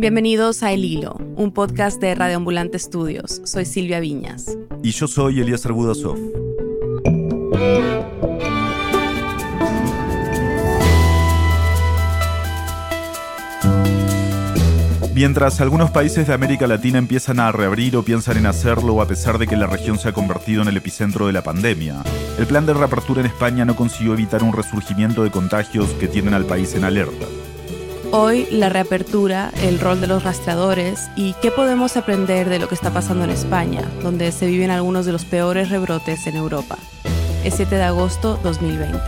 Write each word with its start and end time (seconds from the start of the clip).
Bienvenidos 0.00 0.62
a 0.62 0.72
El 0.72 0.82
Hilo, 0.82 1.18
un 1.36 1.52
podcast 1.52 2.00
de 2.00 2.14
Radio 2.14 2.38
Ambulante 2.38 2.78
Estudios. 2.78 3.42
Soy 3.44 3.66
Silvia 3.66 4.00
Viñas. 4.00 4.56
Y 4.82 4.92
yo 4.92 5.06
soy 5.06 5.40
Elías 5.40 5.66
Arbudasov. 5.66 6.16
Mientras 15.14 15.60
algunos 15.60 15.90
países 15.90 16.26
de 16.26 16.32
América 16.32 16.66
Latina 16.66 16.96
empiezan 16.96 17.38
a 17.38 17.52
reabrir 17.52 17.94
o 17.98 18.02
piensan 18.02 18.38
en 18.38 18.46
hacerlo 18.46 19.02
a 19.02 19.06
pesar 19.06 19.36
de 19.36 19.46
que 19.46 19.58
la 19.58 19.66
región 19.66 19.98
se 19.98 20.08
ha 20.08 20.12
convertido 20.14 20.62
en 20.62 20.68
el 20.68 20.78
epicentro 20.78 21.26
de 21.26 21.34
la 21.34 21.42
pandemia, 21.42 22.02
el 22.38 22.46
plan 22.46 22.64
de 22.64 22.72
reapertura 22.72 23.20
en 23.20 23.26
España 23.26 23.66
no 23.66 23.76
consiguió 23.76 24.14
evitar 24.14 24.42
un 24.42 24.54
resurgimiento 24.54 25.24
de 25.24 25.30
contagios 25.30 25.90
que 26.00 26.08
tienen 26.08 26.32
al 26.32 26.46
país 26.46 26.74
en 26.74 26.84
alerta. 26.84 27.26
Hoy 28.12 28.48
la 28.50 28.68
reapertura, 28.68 29.52
el 29.62 29.78
rol 29.78 30.00
de 30.00 30.08
los 30.08 30.24
rastreadores 30.24 31.08
y 31.14 31.34
qué 31.34 31.52
podemos 31.52 31.96
aprender 31.96 32.48
de 32.48 32.58
lo 32.58 32.66
que 32.66 32.74
está 32.74 32.92
pasando 32.92 33.22
en 33.22 33.30
España, 33.30 33.88
donde 34.02 34.32
se 34.32 34.48
viven 34.48 34.72
algunos 34.72 35.06
de 35.06 35.12
los 35.12 35.24
peores 35.24 35.70
rebrotes 35.70 36.26
en 36.26 36.34
Europa. 36.34 36.76
Es 37.44 37.54
7 37.54 37.76
de 37.76 37.84
agosto 37.84 38.36
2020. 38.42 38.98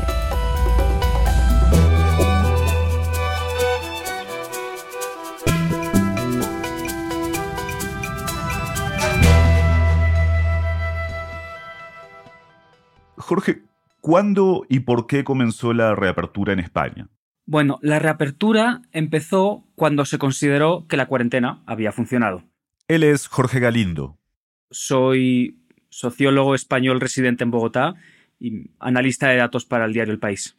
Jorge, 13.16 13.62
¿cuándo 14.00 14.64
y 14.68 14.80
por 14.80 15.08
qué 15.08 15.24
comenzó 15.24 15.72
la 15.72 15.96
reapertura 15.96 16.52
en 16.52 16.60
España? 16.60 17.08
Bueno, 17.46 17.78
la 17.82 17.98
reapertura 17.98 18.82
empezó 18.92 19.64
cuando 19.74 20.04
se 20.04 20.18
consideró 20.18 20.86
que 20.88 20.96
la 20.96 21.06
cuarentena 21.06 21.62
había 21.66 21.92
funcionado. 21.92 22.44
Él 22.88 23.02
es 23.02 23.26
Jorge 23.26 23.58
Galindo. 23.58 24.18
Soy 24.70 25.58
sociólogo 25.90 26.54
español 26.54 27.00
residente 27.00 27.44
en 27.44 27.50
Bogotá 27.50 27.94
y 28.38 28.70
analista 28.78 29.28
de 29.28 29.36
datos 29.36 29.64
para 29.64 29.84
el 29.84 29.92
diario 29.92 30.12
El 30.12 30.20
País. 30.20 30.56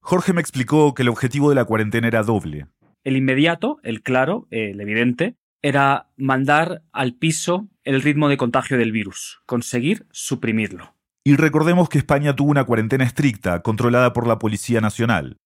Jorge 0.00 0.32
me 0.32 0.40
explicó 0.40 0.94
que 0.94 1.02
el 1.02 1.08
objetivo 1.08 1.48
de 1.50 1.56
la 1.56 1.64
cuarentena 1.64 2.08
era 2.08 2.22
doble. 2.22 2.66
El 3.04 3.16
inmediato, 3.16 3.78
el 3.82 4.02
claro, 4.02 4.46
el 4.50 4.80
evidente, 4.80 5.36
era 5.62 6.08
mandar 6.16 6.82
al 6.92 7.14
piso 7.14 7.68
el 7.84 8.02
ritmo 8.02 8.28
de 8.28 8.36
contagio 8.36 8.78
del 8.78 8.92
virus, 8.92 9.40
conseguir 9.46 10.06
suprimirlo. 10.12 10.94
Y 11.24 11.34
recordemos 11.36 11.88
que 11.88 11.98
España 11.98 12.36
tuvo 12.36 12.50
una 12.50 12.64
cuarentena 12.64 13.04
estricta, 13.04 13.62
controlada 13.62 14.12
por 14.12 14.26
la 14.26 14.38
Policía 14.38 14.80
Nacional. 14.80 15.38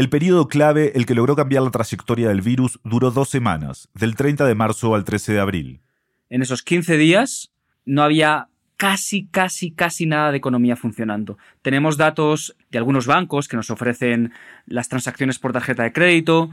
El 0.00 0.08
periodo 0.08 0.48
clave, 0.48 0.92
el 0.94 1.04
que 1.04 1.14
logró 1.14 1.36
cambiar 1.36 1.62
la 1.62 1.70
trayectoria 1.70 2.28
del 2.28 2.40
virus, 2.40 2.80
duró 2.84 3.10
dos 3.10 3.28
semanas, 3.28 3.90
del 3.92 4.16
30 4.16 4.46
de 4.46 4.54
marzo 4.54 4.94
al 4.94 5.04
13 5.04 5.34
de 5.34 5.40
abril. 5.40 5.82
En 6.30 6.40
esos 6.40 6.62
15 6.62 6.96
días 6.96 7.52
no 7.84 8.02
había 8.02 8.48
casi, 8.78 9.26
casi, 9.26 9.72
casi 9.72 10.06
nada 10.06 10.30
de 10.30 10.38
economía 10.38 10.74
funcionando. 10.74 11.36
Tenemos 11.60 11.98
datos 11.98 12.56
de 12.70 12.78
algunos 12.78 13.06
bancos 13.06 13.46
que 13.46 13.58
nos 13.58 13.68
ofrecen 13.68 14.32
las 14.64 14.88
transacciones 14.88 15.38
por 15.38 15.52
tarjeta 15.52 15.82
de 15.82 15.92
crédito, 15.92 16.50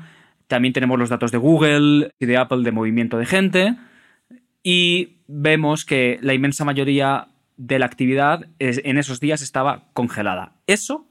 también 0.47 0.73
tenemos 0.73 0.99
los 0.99 1.07
datos 1.07 1.31
de 1.31 1.37
Google 1.37 2.11
y 2.19 2.25
de 2.25 2.35
Apple 2.35 2.63
de 2.63 2.73
movimiento 2.73 3.17
de 3.17 3.25
gente, 3.25 3.77
y 4.61 5.19
vemos 5.29 5.85
que 5.85 6.19
la 6.21 6.33
inmensa 6.33 6.65
mayoría 6.65 7.29
de 7.55 7.79
la 7.79 7.85
actividad 7.85 8.45
en 8.59 8.97
esos 8.97 9.21
días 9.21 9.41
estaba 9.41 9.85
congelada. 9.93 10.57
Eso 10.67 11.07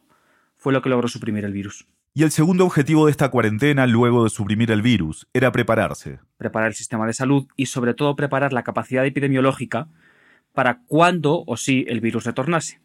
fue 0.59 0.75
lo 0.75 0.83
que 0.83 0.91
logró 0.91 1.09
suprimir 1.09 1.47
el 1.47 1.55
virus. 1.55 1.87
Y 2.17 2.23
el 2.23 2.31
segundo 2.31 2.65
objetivo 2.65 3.05
de 3.05 3.11
esta 3.11 3.29
cuarentena, 3.29 3.87
luego 3.87 4.25
de 4.25 4.31
suprimir 4.31 4.71
el 4.71 4.81
virus, 4.81 5.29
era 5.35 5.53
prepararse. 5.53 6.19
Preparar 6.39 6.69
el 6.69 6.75
sistema 6.75 7.07
de 7.07 7.13
salud 7.13 7.47
y 7.57 7.67
sobre 7.67 7.93
todo 7.93 8.17
preparar 8.17 8.55
la 8.55 8.63
capacidad 8.63 9.05
epidemiológica 9.05 9.89
para 10.55 10.81
cuando 10.87 11.45
o 11.47 11.59
si 11.59 11.85
el 11.89 12.01
virus 12.01 12.25
retornase. 12.25 12.81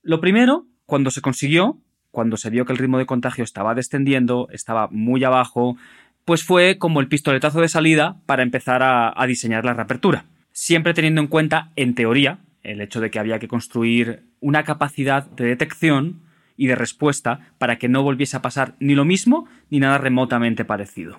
Lo 0.00 0.20
primero, 0.20 0.68
cuando 0.86 1.10
se 1.10 1.22
consiguió, 1.22 1.80
cuando 2.12 2.36
se 2.36 2.50
vio 2.50 2.64
que 2.64 2.72
el 2.72 2.78
ritmo 2.78 2.98
de 2.98 3.06
contagio 3.06 3.42
estaba 3.42 3.74
descendiendo, 3.74 4.46
estaba 4.52 4.86
muy 4.92 5.24
abajo, 5.24 5.76
pues 6.24 6.44
fue 6.44 6.78
como 6.78 7.00
el 7.00 7.08
pistoletazo 7.08 7.60
de 7.60 7.68
salida 7.68 8.20
para 8.26 8.44
empezar 8.44 8.84
a, 8.84 9.12
a 9.20 9.26
diseñar 9.26 9.64
la 9.64 9.74
reapertura. 9.74 10.26
Siempre 10.52 10.94
teniendo 10.94 11.20
en 11.20 11.26
cuenta, 11.26 11.72
en 11.74 11.96
teoría, 11.96 12.38
el 12.62 12.80
hecho 12.80 13.00
de 13.00 13.10
que 13.10 13.18
había 13.18 13.40
que 13.40 13.48
construir 13.48 14.22
una 14.38 14.62
capacidad 14.62 15.28
de 15.28 15.46
detección 15.46 16.30
y 16.62 16.68
de 16.68 16.76
respuesta 16.76 17.40
para 17.58 17.76
que 17.76 17.88
no 17.88 18.04
volviese 18.04 18.36
a 18.36 18.40
pasar 18.40 18.76
ni 18.78 18.94
lo 18.94 19.04
mismo 19.04 19.48
ni 19.68 19.80
nada 19.80 19.98
remotamente 19.98 20.64
parecido. 20.64 21.18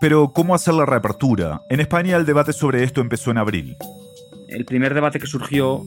Pero, 0.00 0.32
¿cómo 0.32 0.54
hacer 0.54 0.74
la 0.74 0.86
reapertura? 0.86 1.62
En 1.68 1.80
España 1.80 2.16
el 2.16 2.24
debate 2.24 2.52
sobre 2.52 2.84
esto 2.84 3.00
empezó 3.00 3.32
en 3.32 3.38
abril. 3.38 3.76
El 4.48 4.66
primer 4.66 4.94
debate 4.94 5.18
que 5.18 5.26
surgió 5.26 5.84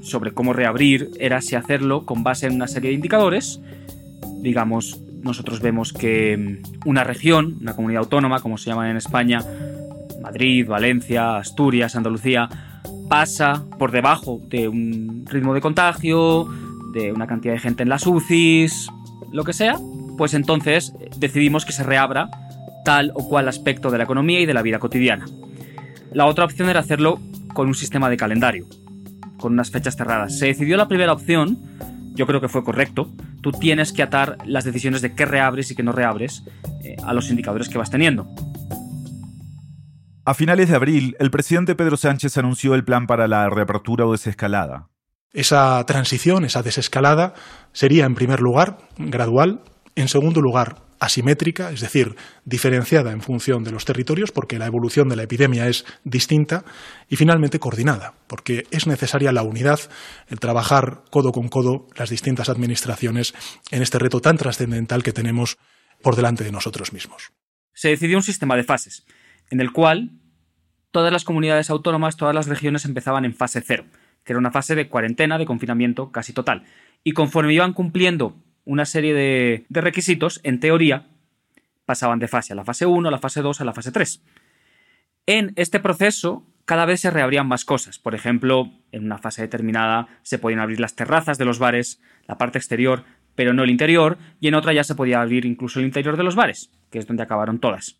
sobre 0.00 0.30
cómo 0.32 0.52
reabrir 0.52 1.10
era 1.18 1.40
si 1.40 1.56
hacerlo 1.56 2.06
con 2.06 2.22
base 2.22 2.46
en 2.46 2.54
una 2.54 2.68
serie 2.68 2.90
de 2.90 2.94
indicadores. 2.94 3.60
Digamos, 4.40 5.00
nosotros 5.20 5.58
vemos 5.60 5.92
que 5.92 6.62
una 6.84 7.02
región, 7.02 7.56
una 7.60 7.74
comunidad 7.74 8.04
autónoma, 8.04 8.38
como 8.38 8.58
se 8.58 8.70
llama 8.70 8.92
en 8.92 8.96
España, 8.96 9.40
Madrid, 10.22 10.68
Valencia, 10.68 11.38
Asturias, 11.38 11.96
Andalucía, 11.96 12.48
pasa 13.08 13.64
por 13.76 13.90
debajo 13.90 14.40
de 14.48 14.68
un 14.68 15.24
ritmo 15.26 15.52
de 15.52 15.60
contagio, 15.60 16.46
de 16.92 17.12
una 17.12 17.26
cantidad 17.26 17.54
de 17.54 17.60
gente 17.60 17.82
en 17.82 17.88
las 17.88 18.06
UCIs, 18.06 18.88
lo 19.32 19.44
que 19.44 19.52
sea, 19.52 19.76
pues 20.16 20.34
entonces 20.34 20.92
decidimos 21.16 21.64
que 21.64 21.72
se 21.72 21.82
reabra 21.82 22.28
tal 22.84 23.12
o 23.14 23.28
cual 23.28 23.48
aspecto 23.48 23.90
de 23.90 23.98
la 23.98 24.04
economía 24.04 24.40
y 24.40 24.46
de 24.46 24.54
la 24.54 24.62
vida 24.62 24.78
cotidiana. 24.78 25.26
La 26.12 26.26
otra 26.26 26.44
opción 26.44 26.68
era 26.68 26.80
hacerlo 26.80 27.20
con 27.52 27.68
un 27.68 27.74
sistema 27.74 28.08
de 28.08 28.16
calendario, 28.16 28.66
con 29.38 29.52
unas 29.52 29.70
fechas 29.70 29.96
cerradas. 29.96 30.38
Se 30.38 30.46
decidió 30.46 30.76
la 30.76 30.88
primera 30.88 31.12
opción, 31.12 31.58
yo 32.14 32.26
creo 32.26 32.40
que 32.40 32.48
fue 32.48 32.64
correcto. 32.64 33.10
Tú 33.42 33.52
tienes 33.52 33.92
que 33.92 34.02
atar 34.02 34.38
las 34.46 34.64
decisiones 34.64 35.02
de 35.02 35.14
qué 35.14 35.26
reabres 35.26 35.70
y 35.70 35.74
qué 35.74 35.82
no 35.82 35.92
reabres 35.92 36.44
eh, 36.82 36.96
a 37.04 37.12
los 37.12 37.30
indicadores 37.30 37.68
que 37.68 37.78
vas 37.78 37.90
teniendo. 37.90 38.28
A 40.24 40.34
finales 40.34 40.68
de 40.68 40.76
abril, 40.76 41.16
el 41.20 41.30
presidente 41.30 41.74
Pedro 41.74 41.96
Sánchez 41.96 42.36
anunció 42.36 42.74
el 42.74 42.84
plan 42.84 43.06
para 43.06 43.28
la 43.28 43.48
reapertura 43.48 44.06
o 44.06 44.12
desescalada. 44.12 44.88
Esa 45.32 45.84
transición, 45.84 46.44
esa 46.44 46.62
desescalada, 46.62 47.34
sería 47.72 48.04
en 48.04 48.14
primer 48.14 48.40
lugar 48.40 48.78
gradual, 48.96 49.60
en 49.94 50.08
segundo 50.08 50.40
lugar 50.40 50.76
asimétrica, 51.00 51.70
es 51.70 51.80
decir, 51.80 52.16
diferenciada 52.44 53.12
en 53.12 53.20
función 53.20 53.62
de 53.62 53.70
los 53.70 53.84
territorios, 53.84 54.32
porque 54.32 54.58
la 54.58 54.66
evolución 54.66 55.08
de 55.08 55.16
la 55.16 55.22
epidemia 55.22 55.68
es 55.68 55.84
distinta, 56.04 56.64
y 57.08 57.16
finalmente 57.16 57.58
coordinada, 57.58 58.14
porque 58.26 58.64
es 58.70 58.86
necesaria 58.86 59.32
la 59.32 59.42
unidad, 59.42 59.78
el 60.28 60.40
trabajar 60.40 61.02
codo 61.10 61.30
con 61.30 61.48
codo 61.48 61.86
las 61.96 62.10
distintas 62.10 62.48
administraciones 62.48 63.34
en 63.70 63.82
este 63.82 63.98
reto 63.98 64.20
tan 64.20 64.36
trascendental 64.36 65.02
que 65.02 65.12
tenemos 65.12 65.58
por 66.02 66.16
delante 66.16 66.44
de 66.44 66.52
nosotros 66.52 66.92
mismos. 66.92 67.32
Se 67.72 67.88
decidió 67.88 68.16
un 68.16 68.22
sistema 68.22 68.56
de 68.56 68.64
fases 68.64 69.04
en 69.50 69.60
el 69.60 69.72
cual 69.72 70.10
todas 70.90 71.12
las 71.12 71.24
comunidades 71.24 71.70
autónomas, 71.70 72.16
todas 72.16 72.34
las 72.34 72.46
regiones 72.46 72.84
empezaban 72.84 73.24
en 73.24 73.34
fase 73.34 73.62
cero, 73.64 73.84
que 74.28 74.34
era 74.34 74.38
una 74.38 74.50
fase 74.50 74.74
de 74.74 74.88
cuarentena, 74.90 75.38
de 75.38 75.46
confinamiento 75.46 76.12
casi 76.12 76.34
total. 76.34 76.64
Y 77.02 77.12
conforme 77.12 77.54
iban 77.54 77.72
cumpliendo 77.72 78.36
una 78.66 78.84
serie 78.84 79.14
de, 79.14 79.64
de 79.70 79.80
requisitos, 79.80 80.42
en 80.42 80.60
teoría, 80.60 81.06
pasaban 81.86 82.18
de 82.18 82.28
fase 82.28 82.52
a 82.52 82.56
la 82.56 82.62
fase 82.62 82.84
1, 82.84 83.08
a 83.08 83.10
la 83.10 83.16
fase 83.16 83.40
2, 83.40 83.62
a 83.62 83.64
la 83.64 83.72
fase 83.72 83.90
3. 83.90 84.22
En 85.24 85.54
este 85.56 85.80
proceso, 85.80 86.46
cada 86.66 86.84
vez 86.84 87.00
se 87.00 87.10
reabrían 87.10 87.48
más 87.48 87.64
cosas. 87.64 87.98
Por 87.98 88.14
ejemplo, 88.14 88.70
en 88.92 89.06
una 89.06 89.16
fase 89.16 89.40
determinada 89.40 90.08
se 90.20 90.38
podían 90.38 90.60
abrir 90.60 90.78
las 90.78 90.94
terrazas 90.94 91.38
de 91.38 91.46
los 91.46 91.58
bares, 91.58 92.02
la 92.26 92.36
parte 92.36 92.58
exterior, 92.58 93.04
pero 93.34 93.54
no 93.54 93.62
el 93.62 93.70
interior, 93.70 94.18
y 94.40 94.48
en 94.48 94.56
otra 94.56 94.74
ya 94.74 94.84
se 94.84 94.94
podía 94.94 95.22
abrir 95.22 95.46
incluso 95.46 95.78
el 95.78 95.86
interior 95.86 96.18
de 96.18 96.24
los 96.24 96.34
bares, 96.34 96.70
que 96.90 96.98
es 96.98 97.06
donde 97.06 97.22
acabaron 97.22 97.60
todas. 97.60 97.98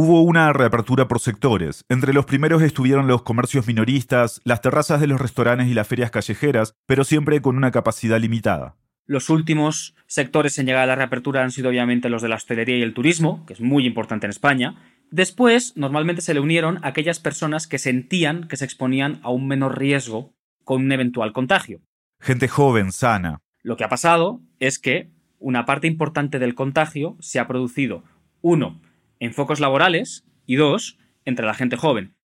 Hubo 0.00 0.22
una 0.22 0.52
reapertura 0.52 1.08
por 1.08 1.18
sectores. 1.18 1.84
Entre 1.88 2.12
los 2.12 2.24
primeros 2.24 2.62
estuvieron 2.62 3.08
los 3.08 3.22
comercios 3.22 3.66
minoristas, 3.66 4.40
las 4.44 4.60
terrazas 4.60 5.00
de 5.00 5.08
los 5.08 5.20
restaurantes 5.20 5.66
y 5.66 5.74
las 5.74 5.88
ferias 5.88 6.12
callejeras, 6.12 6.72
pero 6.86 7.02
siempre 7.02 7.42
con 7.42 7.56
una 7.56 7.72
capacidad 7.72 8.20
limitada. 8.20 8.76
Los 9.06 9.28
últimos 9.28 9.96
sectores 10.06 10.56
en 10.60 10.66
llegar 10.66 10.84
a 10.84 10.86
la 10.86 10.94
reapertura 10.94 11.42
han 11.42 11.50
sido 11.50 11.70
obviamente 11.70 12.10
los 12.10 12.22
de 12.22 12.28
la 12.28 12.36
hostelería 12.36 12.76
y 12.76 12.82
el 12.82 12.94
turismo, 12.94 13.44
que 13.44 13.54
es 13.54 13.60
muy 13.60 13.86
importante 13.86 14.26
en 14.26 14.30
España. 14.30 14.76
Después, 15.10 15.72
normalmente 15.74 16.22
se 16.22 16.32
le 16.32 16.38
unieron 16.38 16.78
aquellas 16.84 17.18
personas 17.18 17.66
que 17.66 17.78
sentían 17.78 18.46
que 18.46 18.56
se 18.56 18.66
exponían 18.66 19.18
a 19.24 19.30
un 19.30 19.48
menor 19.48 19.80
riesgo 19.80 20.32
con 20.62 20.84
un 20.84 20.92
eventual 20.92 21.32
contagio. 21.32 21.80
Gente 22.20 22.46
joven, 22.46 22.92
sana. 22.92 23.40
Lo 23.64 23.76
que 23.76 23.82
ha 23.82 23.88
pasado 23.88 24.42
es 24.60 24.78
que 24.78 25.10
una 25.40 25.66
parte 25.66 25.88
importante 25.88 26.38
del 26.38 26.54
contagio 26.54 27.16
se 27.18 27.40
ha 27.40 27.48
producido, 27.48 28.04
uno, 28.40 28.80
en 29.20 29.34
focos 29.34 29.60
laborales 29.60 30.24
y 30.46 30.56
dos, 30.56 30.98
entre 31.24 31.46
la 31.46 31.54
gente 31.54 31.76
joven. 31.76 32.14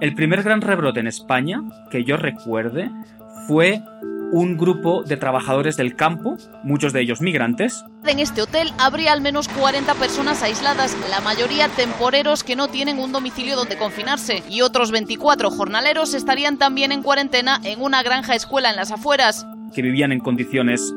El 0.00 0.14
primer 0.14 0.42
gran 0.42 0.60
rebrote 0.60 1.00
en 1.00 1.06
España, 1.06 1.62
que 1.90 2.04
yo 2.04 2.16
recuerde, 2.16 2.90
fue 3.46 3.80
un 4.32 4.56
grupo 4.56 5.04
de 5.04 5.16
trabajadores 5.16 5.76
del 5.76 5.94
campo, 5.94 6.36
muchos 6.64 6.92
de 6.92 7.00
ellos 7.00 7.20
migrantes. 7.20 7.84
En 8.04 8.18
este 8.18 8.42
hotel 8.42 8.72
habría 8.78 9.12
al 9.12 9.20
menos 9.20 9.46
40 9.46 9.94
personas 9.94 10.42
aisladas, 10.42 10.96
la 11.08 11.20
mayoría 11.20 11.68
temporeros 11.68 12.42
que 12.42 12.56
no 12.56 12.66
tienen 12.66 12.98
un 12.98 13.12
domicilio 13.12 13.54
donde 13.54 13.78
confinarse, 13.78 14.42
y 14.50 14.62
otros 14.62 14.90
24 14.90 15.50
jornaleros 15.50 16.14
estarían 16.14 16.58
también 16.58 16.90
en 16.90 17.02
cuarentena 17.02 17.60
en 17.62 17.80
una 17.80 18.02
granja 18.02 18.34
escuela 18.34 18.70
en 18.70 18.76
las 18.76 18.90
afueras. 18.90 19.46
Que 19.72 19.82
vivían 19.82 20.10
en 20.10 20.20
condiciones 20.20 20.92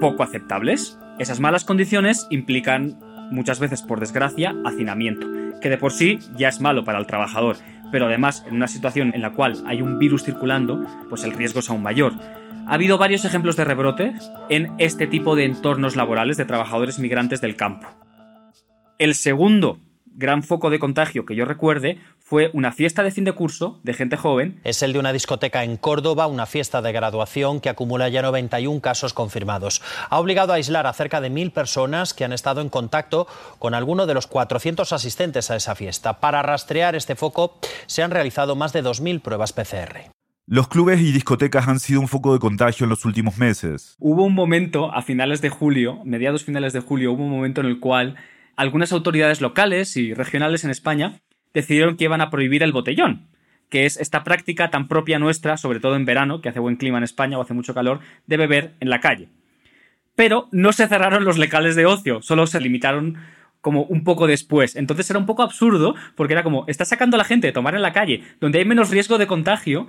poco 0.00 0.24
aceptables. 0.24 0.98
Esas 1.20 1.38
malas 1.38 1.64
condiciones 1.64 2.26
implican 2.30 2.98
muchas 3.30 3.58
veces, 3.58 3.82
por 3.82 4.00
desgracia, 4.00 4.54
hacinamiento, 4.64 5.26
que 5.60 5.70
de 5.70 5.78
por 5.78 5.92
sí 5.92 6.18
ya 6.36 6.48
es 6.48 6.60
malo 6.60 6.84
para 6.84 6.98
el 6.98 7.06
trabajador, 7.06 7.56
pero 7.90 8.06
además 8.06 8.44
en 8.46 8.54
una 8.54 8.68
situación 8.68 9.12
en 9.14 9.22
la 9.22 9.32
cual 9.32 9.62
hay 9.66 9.82
un 9.82 9.98
virus 9.98 10.24
circulando, 10.24 10.84
pues 11.08 11.24
el 11.24 11.32
riesgo 11.32 11.60
es 11.60 11.70
aún 11.70 11.82
mayor. 11.82 12.14
Ha 12.66 12.74
habido 12.74 12.98
varios 12.98 13.24
ejemplos 13.24 13.56
de 13.56 13.64
rebrotes 13.64 14.30
en 14.48 14.72
este 14.78 15.06
tipo 15.06 15.36
de 15.36 15.44
entornos 15.44 15.96
laborales 15.96 16.36
de 16.36 16.44
trabajadores 16.44 16.98
migrantes 16.98 17.40
del 17.40 17.56
campo. 17.56 17.88
El 18.98 19.14
segundo 19.14 19.78
gran 20.14 20.42
foco 20.42 20.70
de 20.70 20.78
contagio 20.78 21.24
que 21.24 21.34
yo 21.34 21.44
recuerde 21.44 21.98
fue 22.32 22.48
una 22.54 22.72
fiesta 22.72 23.02
de 23.02 23.10
fin 23.10 23.24
de 23.24 23.34
curso 23.34 23.78
de 23.82 23.92
gente 23.92 24.16
joven. 24.16 24.58
Es 24.64 24.82
el 24.82 24.94
de 24.94 24.98
una 24.98 25.12
discoteca 25.12 25.64
en 25.64 25.76
Córdoba, 25.76 26.26
una 26.26 26.46
fiesta 26.46 26.80
de 26.80 26.90
graduación 26.90 27.60
que 27.60 27.68
acumula 27.68 28.08
ya 28.08 28.22
91 28.22 28.80
casos 28.80 29.12
confirmados. 29.12 29.82
Ha 30.08 30.18
obligado 30.18 30.52
a 30.52 30.56
aislar 30.56 30.86
a 30.86 30.94
cerca 30.94 31.20
de 31.20 31.28
mil 31.28 31.50
personas 31.50 32.14
que 32.14 32.24
han 32.24 32.32
estado 32.32 32.62
en 32.62 32.70
contacto 32.70 33.26
con 33.58 33.74
alguno 33.74 34.06
de 34.06 34.14
los 34.14 34.26
400 34.28 34.94
asistentes 34.94 35.50
a 35.50 35.56
esa 35.56 35.74
fiesta. 35.74 36.20
Para 36.20 36.40
rastrear 36.40 36.96
este 36.96 37.16
foco 37.16 37.58
se 37.84 38.02
han 38.02 38.10
realizado 38.10 38.56
más 38.56 38.72
de 38.72 38.82
2.000 38.82 39.20
pruebas 39.20 39.52
PCR. 39.52 40.10
Los 40.46 40.68
clubes 40.68 41.02
y 41.02 41.12
discotecas 41.12 41.68
han 41.68 41.80
sido 41.80 42.00
un 42.00 42.08
foco 42.08 42.32
de 42.32 42.38
contagio 42.38 42.84
en 42.84 42.90
los 42.90 43.04
últimos 43.04 43.36
meses. 43.36 43.94
Hubo 43.98 44.24
un 44.24 44.32
momento, 44.32 44.90
a 44.90 45.02
finales 45.02 45.42
de 45.42 45.50
julio, 45.50 46.00
mediados 46.06 46.44
finales 46.44 46.72
de 46.72 46.80
julio, 46.80 47.12
hubo 47.12 47.24
un 47.24 47.30
momento 47.30 47.60
en 47.60 47.66
el 47.66 47.78
cual 47.78 48.16
algunas 48.56 48.90
autoridades 48.92 49.42
locales 49.42 49.98
y 49.98 50.14
regionales 50.14 50.64
en 50.64 50.70
España 50.70 51.20
decidieron 51.54 51.96
que 51.96 52.04
iban 52.04 52.20
a 52.20 52.30
prohibir 52.30 52.62
el 52.62 52.72
botellón, 52.72 53.28
que 53.68 53.86
es 53.86 53.96
esta 53.96 54.24
práctica 54.24 54.70
tan 54.70 54.88
propia 54.88 55.18
nuestra, 55.18 55.56
sobre 55.56 55.80
todo 55.80 55.96
en 55.96 56.04
verano, 56.04 56.40
que 56.40 56.48
hace 56.48 56.60
buen 56.60 56.76
clima 56.76 56.98
en 56.98 57.04
España 57.04 57.38
o 57.38 57.42
hace 57.42 57.54
mucho 57.54 57.74
calor, 57.74 58.00
de 58.26 58.36
beber 58.36 58.74
en 58.80 58.90
la 58.90 59.00
calle. 59.00 59.28
Pero 60.14 60.48
no 60.52 60.72
se 60.72 60.86
cerraron 60.88 61.24
los 61.24 61.38
locales 61.38 61.74
de 61.74 61.86
ocio, 61.86 62.20
solo 62.20 62.46
se 62.46 62.60
limitaron 62.60 63.16
como 63.62 63.84
un 63.84 64.04
poco 64.04 64.26
después. 64.26 64.76
Entonces 64.76 65.08
era 65.08 65.18
un 65.18 65.26
poco 65.26 65.42
absurdo, 65.42 65.94
porque 66.16 66.34
era 66.34 66.42
como, 66.42 66.64
está 66.66 66.84
sacando 66.84 67.16
a 67.16 67.18
la 67.18 67.24
gente 67.24 67.46
de 67.46 67.52
tomar 67.52 67.74
en 67.74 67.82
la 67.82 67.92
calle, 67.92 68.22
donde 68.40 68.58
hay 68.58 68.64
menos 68.66 68.90
riesgo 68.90 69.16
de 69.16 69.26
contagio, 69.26 69.86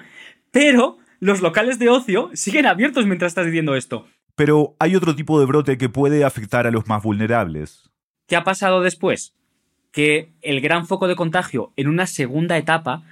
pero 0.52 0.98
los 1.20 1.42
locales 1.42 1.80
de 1.80 1.90
ocio 1.90 2.30
siguen 2.34 2.66
abiertos 2.66 3.06
mientras 3.06 3.32
estás 3.32 3.46
diciendo 3.46 3.76
esto. 3.76 4.08
Pero 4.36 4.76
hay 4.80 4.96
otro 4.96 5.16
tipo 5.16 5.40
de 5.40 5.46
brote 5.46 5.78
que 5.78 5.90
puede 5.90 6.24
afectar 6.24 6.68
a 6.68 6.72
los 6.72 6.88
más 6.88 7.04
vulnerables. 7.04 7.90
¿Qué 8.28 8.36
ha 8.36 8.44
pasado 8.44 8.82
después? 8.82 9.36
Que 9.94 10.34
el 10.42 10.60
gran 10.60 10.88
foco 10.88 11.08
de 11.08 11.16
contagio 11.16 11.72
en 11.78 11.88
una 11.88 12.08
segunda 12.08 12.58
etapa, 12.58 13.04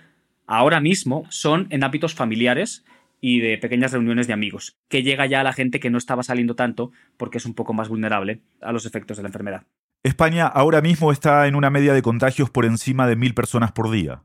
ahora 0.47 0.81
mismo, 0.81 1.25
son 1.29 1.67
en 1.69 1.85
hábitos 1.85 2.15
familiares 2.15 2.83
y 3.21 3.39
de 3.39 3.59
pequeñas 3.59 3.93
reuniones 3.93 4.25
de 4.25 4.33
amigos, 4.33 4.75
que 4.89 5.03
llega 5.03 5.27
ya 5.27 5.41
a 5.41 5.43
la 5.43 5.53
gente 5.53 5.79
que 5.79 5.91
no 5.91 5.99
estaba 5.99 6.23
saliendo 6.23 6.55
tanto 6.55 6.91
porque 7.17 7.37
es 7.37 7.45
un 7.45 7.53
poco 7.53 7.73
más 7.73 7.87
vulnerable 7.87 8.41
a 8.61 8.71
los 8.71 8.87
efectos 8.87 9.15
de 9.15 9.23
la 9.23 9.29
enfermedad. 9.29 9.63
España 10.03 10.47
ahora 10.47 10.81
mismo 10.81 11.11
está 11.11 11.47
en 11.47 11.53
una 11.53 11.69
media 11.69 11.93
de 11.93 12.01
contagios 12.01 12.49
por 12.49 12.65
encima 12.65 13.07
de 13.07 13.15
mil 13.15 13.35
personas 13.35 13.71
por 13.71 13.91
día. 13.91 14.23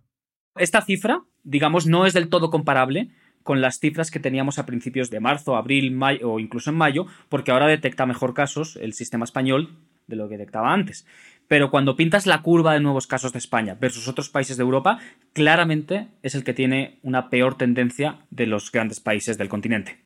Esta 0.57 0.81
cifra, 0.81 1.25
digamos, 1.45 1.87
no 1.87 2.07
es 2.07 2.15
del 2.15 2.31
todo 2.31 2.51
comparable 2.51 3.11
con 3.43 3.61
las 3.61 3.79
cifras 3.79 4.11
que 4.11 4.19
teníamos 4.19 4.59
a 4.59 4.65
principios 4.65 5.11
de 5.11 5.21
marzo, 5.21 5.57
abril, 5.57 5.93
mayo 5.93 6.33
o 6.33 6.41
incluso 6.41 6.71
en 6.71 6.77
mayo, 6.77 7.07
porque 7.29 7.53
ahora 7.53 7.67
detecta 7.67 8.07
mejor 8.07 8.33
casos 8.33 8.77
el 8.81 8.95
sistema 8.95 9.25
español 9.25 9.77
de 10.07 10.17
lo 10.17 10.29
que 10.29 10.39
detectaba 10.39 10.73
antes. 10.73 11.07
Pero 11.49 11.71
cuando 11.71 11.97
pintas 11.97 12.27
la 12.27 12.43
curva 12.43 12.75
de 12.75 12.81
nuevos 12.81 13.07
casos 13.07 13.33
de 13.33 13.39
España 13.39 13.77
versus 13.81 14.09
otros 14.09 14.29
países 14.29 14.57
de 14.57 14.63
Europa, 14.63 14.99
claramente 15.33 16.09
es 16.23 16.35
el 16.35 16.45
que 16.45 16.55
tiene 16.55 16.99
una 17.03 17.31
peor 17.31 17.57
tendencia 17.57 18.19
de 18.31 18.47
los 18.47 18.73
grandes 18.73 19.01
países 19.01 19.39
del 19.39 19.49
continente. 19.49 20.05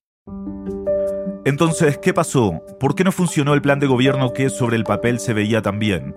Entonces, 1.46 1.98
¿qué 1.98 2.12
pasó? 2.12 2.62
¿Por 2.78 2.94
qué 2.94 3.02
no 3.02 3.12
funcionó 3.12 3.54
el 3.54 3.62
plan 3.62 3.80
de 3.80 3.86
gobierno 3.86 4.32
que 4.34 4.50
sobre 4.50 4.76
el 4.76 4.84
papel 4.84 5.18
se 5.18 5.32
veía 5.32 5.62
tan 5.62 5.78
bien? 5.78 6.14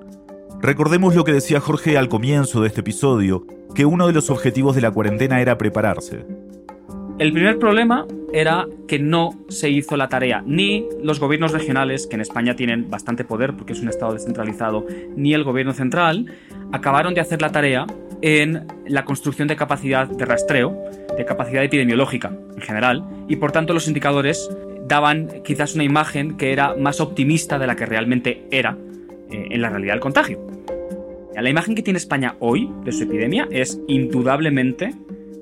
Recordemos 0.62 1.16
lo 1.16 1.24
que 1.24 1.34
decía 1.34 1.60
Jorge 1.60 1.98
al 1.98 2.10
comienzo 2.10 2.62
de 2.62 2.68
este 2.68 2.82
episodio, 2.82 3.46
que 3.74 3.86
uno 3.86 4.08
de 4.08 4.14
los 4.14 4.30
objetivos 4.30 4.76
de 4.76 4.82
la 4.82 4.92
cuarentena 4.92 5.42
era 5.42 5.58
prepararse. 5.58 6.26
El 7.20 7.32
primer 7.32 7.60
problema 7.60 8.08
era 8.34 8.66
que 8.88 8.98
no 8.98 9.40
se 9.48 9.70
hizo 9.70 9.96
la 9.98 10.10
tarea, 10.10 10.44
ni 10.48 10.88
los 11.04 11.20
gobiernos 11.20 11.52
regionales, 11.52 12.08
que 12.08 12.16
en 12.16 12.22
España 12.22 12.56
tienen 12.56 12.90
bastante 12.90 13.24
poder 13.24 13.54
porque 13.54 13.74
es 13.74 13.82
un 13.82 13.90
estado 13.90 14.14
descentralizado, 14.14 14.88
ni 15.16 15.36
el 15.36 15.44
gobierno 15.44 15.74
central, 15.74 16.26
acabaron 16.72 17.14
de 17.14 17.22
hacer 17.22 17.40
la 17.40 17.52
tarea 17.52 17.86
en 18.24 18.66
la 18.88 19.06
construcción 19.06 19.48
de 19.48 19.56
capacidad 19.56 20.08
de 20.08 20.26
rastreo, 20.26 20.76
de 21.16 21.24
capacidad 21.24 21.64
epidemiológica 21.64 22.36
en 22.56 22.62
general, 22.62 23.06
y 23.28 23.36
por 23.36 23.52
tanto 23.52 23.74
los 23.74 23.88
indicadores 23.88 24.50
daban 24.88 25.44
quizás 25.44 25.76
una 25.76 25.84
imagen 25.84 26.36
que 26.36 26.52
era 26.52 26.76
más 26.76 27.00
optimista 27.00 27.60
de 27.60 27.68
la 27.68 27.76
que 27.76 27.86
realmente 27.86 28.48
era 28.50 28.76
eh, 29.30 29.50
en 29.52 29.62
la 29.62 29.70
realidad 29.70 29.94
del 29.94 30.02
contagio. 30.02 30.40
La 31.36 31.50
imagen 31.50 31.76
que 31.76 31.84
tiene 31.84 31.98
España 31.98 32.36
hoy 32.40 32.70
de 32.84 32.92
su 32.92 33.04
epidemia 33.04 33.48
es 33.52 33.80
indudablemente 33.88 34.94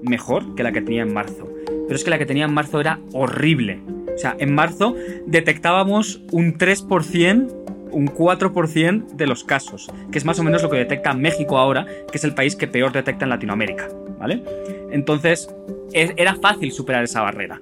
mejor 0.03 0.55
que 0.55 0.63
la 0.63 0.71
que 0.71 0.81
tenía 0.81 1.03
en 1.03 1.13
marzo 1.13 1.51
pero 1.91 1.97
es 1.97 2.05
que 2.05 2.09
la 2.09 2.17
que 2.17 2.25
tenía 2.25 2.45
en 2.45 2.53
marzo 2.53 2.79
era 2.79 3.01
horrible. 3.11 3.81
O 4.15 4.17
sea, 4.17 4.33
en 4.39 4.55
marzo 4.55 4.95
detectábamos 5.25 6.21
un 6.31 6.57
3%, 6.57 7.91
un 7.91 8.07
4% 8.07 9.07
de 9.07 9.27
los 9.27 9.43
casos, 9.43 9.91
que 10.09 10.17
es 10.17 10.23
más 10.23 10.39
o 10.39 10.43
menos 10.45 10.63
lo 10.63 10.69
que 10.69 10.77
detecta 10.77 11.11
México 11.13 11.57
ahora, 11.57 11.85
que 12.09 12.17
es 12.17 12.23
el 12.23 12.33
país 12.33 12.55
que 12.55 12.69
peor 12.69 12.93
detecta 12.93 13.25
en 13.25 13.29
Latinoamérica, 13.29 13.89
¿vale? 14.17 14.41
Entonces, 14.89 15.53
era 15.91 16.35
fácil 16.35 16.71
superar 16.71 17.03
esa 17.03 17.23
barrera. 17.23 17.61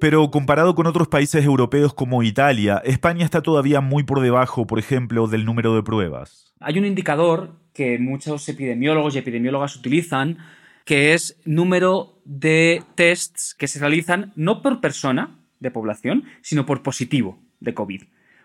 Pero 0.00 0.30
comparado 0.30 0.74
con 0.74 0.86
otros 0.86 1.08
países 1.08 1.46
europeos 1.46 1.94
como 1.94 2.22
Italia, 2.22 2.82
España 2.84 3.24
está 3.24 3.40
todavía 3.40 3.80
muy 3.80 4.02
por 4.02 4.20
debajo, 4.20 4.66
por 4.66 4.78
ejemplo, 4.78 5.28
del 5.28 5.46
número 5.46 5.74
de 5.74 5.82
pruebas. 5.82 6.52
Hay 6.60 6.78
un 6.78 6.84
indicador 6.84 7.52
que 7.72 7.98
muchos 7.98 8.46
epidemiólogos 8.50 9.14
y 9.14 9.18
epidemiólogas 9.20 9.76
utilizan, 9.76 10.36
que 10.84 11.14
es 11.14 11.40
número 11.44 12.20
de 12.24 12.82
tests 12.94 13.54
que 13.54 13.68
se 13.68 13.78
realizan 13.78 14.32
no 14.36 14.62
por 14.62 14.80
persona 14.80 15.38
de 15.60 15.70
población, 15.70 16.24
sino 16.42 16.66
por 16.66 16.82
positivo 16.82 17.42
de 17.60 17.74
COVID. 17.74 18.02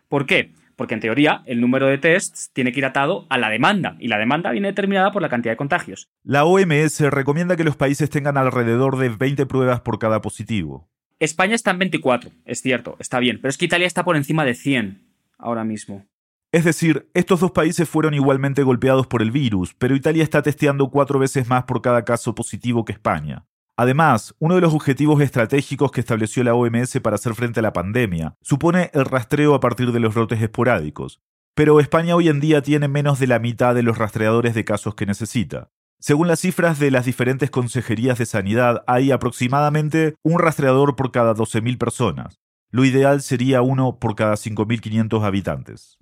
¿Por 0.07 0.25
qué? 0.25 0.53
Porque 0.75 0.93
en 0.93 1.01
teoría 1.01 1.43
el 1.45 1.59
número 1.59 1.87
de 1.87 1.97
tests 1.97 2.51
tiene 2.53 2.71
que 2.71 2.79
ir 2.79 2.85
atado 2.85 3.27
a 3.29 3.37
la 3.37 3.49
demanda 3.49 3.97
y 3.99 4.07
la 4.07 4.17
demanda 4.17 4.51
viene 4.51 4.69
determinada 4.69 5.11
por 5.11 5.21
la 5.21 5.29
cantidad 5.29 5.53
de 5.53 5.57
contagios. 5.57 6.09
La 6.23 6.45
OMS 6.45 7.01
recomienda 7.11 7.57
que 7.57 7.65
los 7.65 7.75
países 7.75 8.09
tengan 8.09 8.37
alrededor 8.37 8.97
de 8.97 9.09
20 9.09 9.45
pruebas 9.45 9.81
por 9.81 9.99
cada 9.99 10.21
positivo. 10.21 10.89
España 11.19 11.55
está 11.55 11.71
en 11.71 11.79
24, 11.79 12.31
es 12.45 12.61
cierto, 12.61 12.95
está 12.99 13.19
bien, 13.19 13.39
pero 13.41 13.49
es 13.49 13.57
que 13.57 13.65
Italia 13.65 13.87
está 13.87 14.05
por 14.05 14.15
encima 14.15 14.45
de 14.45 14.53
100 14.53 15.01
ahora 15.37 15.65
mismo. 15.65 16.05
Es 16.51 16.65
decir, 16.65 17.11
estos 17.13 17.41
dos 17.41 17.51
países 17.51 17.87
fueron 17.87 18.15
igualmente 18.15 18.63
golpeados 18.63 19.05
por 19.05 19.21
el 19.21 19.29
virus, 19.29 19.75
pero 19.75 19.95
Italia 19.95 20.23
está 20.23 20.41
testeando 20.41 20.89
cuatro 20.89 21.19
veces 21.19 21.47
más 21.47 21.65
por 21.65 21.83
cada 21.83 22.03
caso 22.03 22.33
positivo 22.33 22.85
que 22.85 22.91
España. 22.91 23.45
Además, 23.77 24.33
uno 24.39 24.55
de 24.55 24.61
los 24.61 24.73
objetivos 24.73 25.21
estratégicos 25.21 25.91
que 25.91 25.99
estableció 25.99 26.43
la 26.43 26.55
OMS 26.55 26.99
para 27.01 27.17
hacer 27.17 27.35
frente 27.35 27.59
a 27.59 27.63
la 27.63 27.71
pandemia 27.71 28.35
supone 28.41 28.89
el 28.95 29.05
rastreo 29.05 29.53
a 29.53 29.59
partir 29.59 29.91
de 29.91 29.99
los 29.99 30.15
brotes 30.15 30.41
esporádicos. 30.41 31.21
Pero 31.53 31.79
España 31.79 32.15
hoy 32.15 32.29
en 32.29 32.39
día 32.39 32.63
tiene 32.63 32.87
menos 32.87 33.19
de 33.19 33.27
la 33.27 33.37
mitad 33.37 33.75
de 33.75 33.83
los 33.83 33.99
rastreadores 33.99 34.55
de 34.55 34.65
casos 34.65 34.95
que 34.95 35.05
necesita. 35.05 35.69
Según 35.99 36.27
las 36.27 36.39
cifras 36.39 36.79
de 36.79 36.89
las 36.89 37.05
diferentes 37.05 37.51
consejerías 37.51 38.17
de 38.17 38.25
sanidad, 38.25 38.83
hay 38.87 39.11
aproximadamente 39.11 40.15
un 40.23 40.39
rastreador 40.39 40.95
por 40.95 41.11
cada 41.11 41.35
12.000 41.35 41.77
personas. 41.77 42.39
Lo 42.71 42.85
ideal 42.85 43.21
sería 43.21 43.61
uno 43.61 43.99
por 43.99 44.15
cada 44.15 44.33
5.500 44.33 45.23
habitantes 45.23 45.99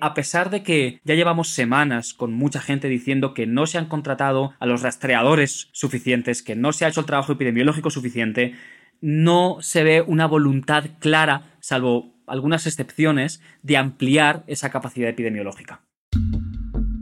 a 0.00 0.14
pesar 0.14 0.50
de 0.50 0.62
que 0.62 1.00
ya 1.04 1.14
llevamos 1.14 1.48
semanas 1.48 2.14
con 2.14 2.32
mucha 2.32 2.60
gente 2.60 2.88
diciendo 2.88 3.34
que 3.34 3.46
no 3.46 3.66
se 3.66 3.78
han 3.78 3.86
contratado 3.86 4.52
a 4.58 4.66
los 4.66 4.82
rastreadores 4.82 5.68
suficientes, 5.72 6.42
que 6.42 6.56
no 6.56 6.72
se 6.72 6.84
ha 6.84 6.88
hecho 6.88 7.00
el 7.00 7.06
trabajo 7.06 7.32
epidemiológico 7.32 7.90
suficiente, 7.90 8.54
no 9.00 9.58
se 9.60 9.82
ve 9.82 10.02
una 10.02 10.26
voluntad 10.26 10.84
clara, 10.98 11.54
salvo 11.60 12.14
algunas 12.26 12.66
excepciones, 12.66 13.42
de 13.62 13.76
ampliar 13.76 14.44
esa 14.46 14.70
capacidad 14.70 15.08
epidemiológica. 15.08 15.82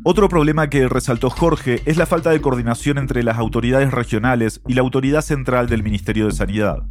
Otro 0.05 0.29
problema 0.29 0.71
que 0.71 0.89
resaltó 0.89 1.29
Jorge 1.29 1.83
es 1.85 1.99
la 1.99 2.07
falta 2.07 2.31
de 2.31 2.41
coordinación 2.41 2.97
entre 2.97 3.23
las 3.23 3.37
autoridades 3.37 3.91
regionales 3.91 4.63
y 4.67 4.75
la 4.75 4.81
autoridad 4.81 5.21
central 5.21 5.69
del 5.69 5.83
Ministerio 5.83 6.27
de 6.27 6.33
Sanidad. 6.33 6.85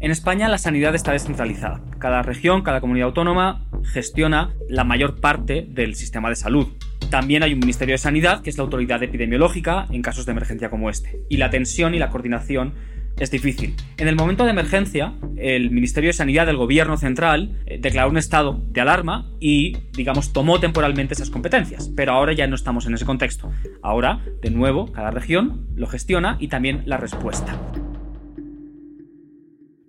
En 0.00 0.12
España 0.12 0.48
la 0.48 0.58
sanidad 0.58 0.94
está 0.94 1.10
descentralizada. 1.10 1.80
Cada 1.98 2.22
región, 2.22 2.62
cada 2.62 2.80
comunidad 2.80 3.08
autónoma 3.08 3.64
gestiona 3.82 4.54
la 4.68 4.84
mayor 4.84 5.20
parte 5.20 5.66
del 5.68 5.96
sistema 5.96 6.28
de 6.28 6.36
salud. 6.36 6.68
También 7.10 7.42
hay 7.42 7.52
un 7.52 7.58
Ministerio 7.58 7.94
de 7.94 7.98
Sanidad, 7.98 8.42
que 8.42 8.50
es 8.50 8.58
la 8.58 8.62
autoridad 8.62 9.02
epidemiológica 9.02 9.86
en 9.90 10.02
casos 10.02 10.24
de 10.24 10.32
emergencia 10.32 10.70
como 10.70 10.88
este. 10.88 11.20
Y 11.28 11.38
la 11.38 11.50
tensión 11.50 11.96
y 11.96 11.98
la 11.98 12.10
coordinación 12.10 12.74
es 13.18 13.32
difícil. 13.32 13.74
En 13.96 14.06
el 14.06 14.14
momento 14.14 14.44
de 14.44 14.50
emergencia, 14.50 15.14
el 15.36 15.72
Ministerio 15.72 16.10
de 16.10 16.14
Sanidad 16.14 16.46
del 16.46 16.58
Gobierno 16.58 16.96
Central 16.96 17.58
eh, 17.66 17.78
declaró 17.80 18.08
un 18.10 18.18
estado 18.18 18.62
de 18.68 18.80
alarma 18.80 19.28
y, 19.40 19.78
digamos, 19.94 20.32
tomó 20.32 20.60
temporalmente 20.60 21.14
esas 21.14 21.30
competencias. 21.30 21.90
Pero 21.96 22.12
ahora 22.12 22.34
ya 22.34 22.46
no 22.46 22.54
estamos 22.54 22.86
en 22.86 22.94
ese 22.94 23.04
contexto. 23.04 23.50
Ahora, 23.82 24.20
de 24.42 24.50
nuevo, 24.50 24.92
cada 24.92 25.10
región 25.10 25.66
lo 25.74 25.88
gestiona 25.88 26.36
y 26.38 26.46
también 26.46 26.82
la 26.86 26.98
respuesta. 26.98 27.58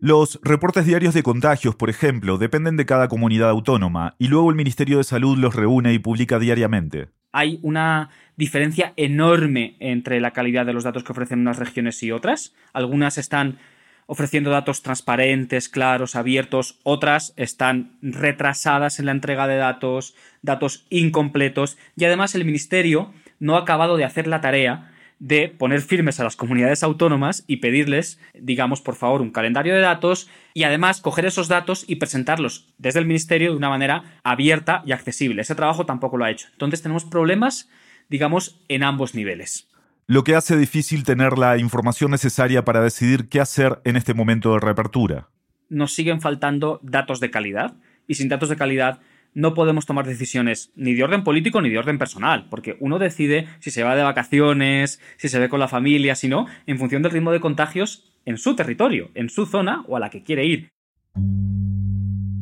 Los 0.01 0.39
reportes 0.44 0.86
diarios 0.86 1.13
de 1.13 1.24
contagios, 1.24 1.75
por 1.75 1.89
ejemplo, 1.89 2.38
dependen 2.38 2.77
de 2.77 2.86
cada 2.86 3.10
comunidad 3.10 3.50
autónoma 3.50 4.15
y 4.18 4.29
luego 4.29 4.50
el 4.50 4.56
Ministerio 4.56 4.98
de 4.98 5.03
Salud 5.03 5.38
los 5.38 5.56
reúne 5.56 5.91
y 5.91 6.00
publica 6.00 6.39
diariamente. 6.39 7.10
Hay 7.34 7.60
una 7.63 8.10
diferencia 8.38 8.94
enorme 8.96 9.75
entre 9.82 10.22
la 10.22 10.32
calidad 10.32 10.65
de 10.65 10.72
los 10.72 10.86
datos 10.86 11.03
que 11.03 11.12
ofrecen 11.12 11.39
unas 11.39 11.60
regiones 11.60 12.01
y 12.01 12.13
otras. 12.13 12.56
Algunas 12.72 13.18
están 13.18 13.60
ofreciendo 14.06 14.51
datos 14.51 14.84
transparentes, 14.84 15.68
claros, 15.68 16.15
abiertos, 16.15 16.79
otras 16.84 17.34
están 17.36 17.98
retrasadas 18.01 19.00
en 19.00 19.06
la 19.06 19.12
entrega 19.12 19.48
de 19.48 19.58
datos, 19.58 20.15
datos 20.41 20.86
incompletos 20.89 21.77
y 21.98 22.06
además 22.06 22.36
el 22.36 22.46
Ministerio 22.46 23.13
no 23.39 23.58
ha 23.58 23.63
acabado 23.63 23.98
de 23.98 24.06
hacer 24.06 24.27
la 24.27 24.39
tarea 24.39 24.94
de 25.20 25.50
poner 25.50 25.82
firmes 25.82 26.20
a 26.20 26.24
las 26.24 26.36
comunidades 26.36 26.82
autónomas 26.82 27.44
y 27.46 27.58
pedirles, 27.58 28.20
digamos, 28.34 28.82
por 28.82 28.96
favor, 28.96 29.22
un 29.22 29.32
calendario 29.32 29.76
de 29.76 29.82
datos 29.82 30.30
y 30.54 30.64
además 30.64 31.02
coger 31.02 31.26
esos 31.26 31.50
datos 31.50 31.84
y 31.88 31.98
presentarlos 31.98 32.74
desde 32.78 33.00
el 33.00 33.06
Ministerio 33.06 33.52
de 33.52 33.58
una 33.58 33.70
manera 33.70 34.20
abierta 34.24 34.82
y 34.86 34.94
accesible. 34.94 35.42
Ese 35.42 35.56
trabajo 35.56 35.86
tampoco 35.86 36.18
lo 36.18 36.26
ha 36.26 36.32
hecho. 36.32 36.48
Entonces 36.54 36.82
tenemos 36.82 37.04
problemas, 37.04 37.70
digamos, 38.10 38.62
en 38.70 38.84
ambos 38.84 39.14
niveles. 39.14 39.70
Lo 40.08 40.24
que 40.24 40.36
hace 40.36 40.58
difícil 40.58 41.04
tener 41.04 41.38
la 41.38 41.58
información 41.58 42.10
necesaria 42.12 42.66
para 42.66 42.82
decidir 42.82 43.30
qué 43.30 43.40
hacer 43.40 43.80
en 43.84 43.96
este 43.96 44.16
momento 44.16 44.54
de 44.54 44.60
reapertura. 44.60 45.28
Nos 45.68 45.94
siguen 45.94 46.20
faltando 46.20 46.80
datos 46.82 47.20
de 47.20 47.30
calidad 47.30 47.76
y 48.08 48.16
sin 48.16 48.28
datos 48.28 48.50
de 48.50 48.56
calidad 48.56 49.02
no 49.39 49.53
podemos 49.53 49.86
tomar 49.86 50.05
decisiones 50.05 50.72
ni 50.75 50.93
de 50.93 51.03
orden 51.03 51.24
político 51.24 51.62
ni 51.62 51.69
de 51.69 51.77
orden 51.77 51.98
personal, 51.98 52.48
porque 52.50 52.75
uno 52.79 53.00
decide 53.00 53.48
si 53.60 53.72
se 53.72 53.84
va 53.84 53.96
de 53.96 54.03
vacaciones, 54.03 55.00
si 55.17 55.29
se 55.29 55.39
ve 55.39 55.48
con 55.48 55.62
la 55.62 55.69
familia, 55.69 56.15
si 56.15 56.27
no, 56.27 56.48
en 56.67 56.77
función 56.77 57.01
del 57.01 57.13
ritmo 57.13 57.31
de 57.31 57.39
contagios 57.39 58.12
en 58.25 58.38
su 58.38 58.55
territorio, 58.55 59.12
en 59.15 59.29
su 59.29 59.46
zona 59.46 59.84
o 59.88 59.96
a 59.96 60.00
la 60.00 60.10
que 60.10 60.24
quiere 60.24 60.46
ir. 60.46 60.69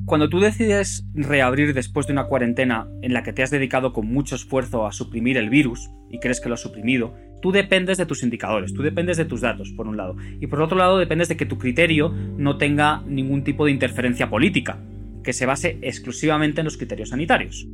Cuando 0.05 0.29
tú 0.29 0.39
decides 0.39 1.05
reabrir 1.13 1.73
después 1.73 2.07
de 2.07 2.13
una 2.13 2.27
cuarentena 2.27 2.87
en 3.01 3.13
la 3.13 3.23
que 3.23 3.33
te 3.33 3.43
has 3.43 3.51
dedicado 3.51 3.93
con 3.93 4.07
mucho 4.07 4.35
esfuerzo 4.35 4.87
a 4.87 4.91
suprimir 4.91 5.37
el 5.37 5.49
virus 5.49 5.89
y 6.09 6.19
crees 6.19 6.39
que 6.39 6.49
lo 6.49 6.55
has 6.55 6.61
suprimido, 6.61 7.13
tú 7.41 7.51
dependes 7.51 7.97
de 7.97 8.05
tus 8.05 8.23
indicadores, 8.23 8.73
tú 8.73 8.81
dependes 8.81 9.17
de 9.17 9.25
tus 9.25 9.41
datos, 9.41 9.71
por 9.75 9.87
un 9.87 9.97
lado, 9.97 10.15
y 10.39 10.47
por 10.47 10.61
otro 10.61 10.77
lado 10.77 10.97
dependes 10.97 11.27
de 11.27 11.37
que 11.37 11.45
tu 11.45 11.57
criterio 11.57 12.09
no 12.09 12.57
tenga 12.57 13.03
ningún 13.05 13.43
tipo 13.43 13.65
de 13.65 13.71
interferencia 13.71 14.29
política 14.29 14.79
que 15.27 15.33
se 15.33 15.45
base 15.45 15.77
exclusivamente 15.81 16.61
en 16.61 16.65
los 16.65 16.77
criterios 16.77 17.09
sanitarios. 17.09 17.67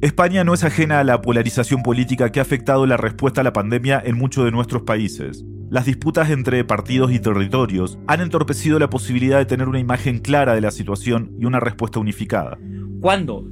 España 0.00 0.44
no 0.44 0.54
es 0.54 0.62
ajena 0.62 1.00
a 1.00 1.04
la 1.04 1.20
polarización 1.20 1.82
política 1.82 2.30
que 2.30 2.38
ha 2.38 2.42
afectado 2.42 2.86
la 2.86 2.96
respuesta 2.96 3.40
a 3.40 3.44
la 3.44 3.52
pandemia 3.52 4.00
en 4.04 4.16
muchos 4.16 4.44
de 4.44 4.52
nuestros 4.52 4.82
países. 4.82 5.44
Las 5.70 5.86
disputas 5.86 6.30
entre 6.30 6.62
partidos 6.62 7.10
y 7.10 7.18
territorios 7.18 7.98
han 8.06 8.20
entorpecido 8.20 8.78
la 8.78 8.90
posibilidad 8.90 9.38
de 9.38 9.46
tener 9.46 9.66
una 9.66 9.80
imagen 9.80 10.20
clara 10.20 10.54
de 10.54 10.60
la 10.60 10.70
situación 10.70 11.32
y 11.36 11.46
una 11.46 11.58
respuesta 11.58 11.98
unificada. 11.98 12.58
Cuando 13.00 13.44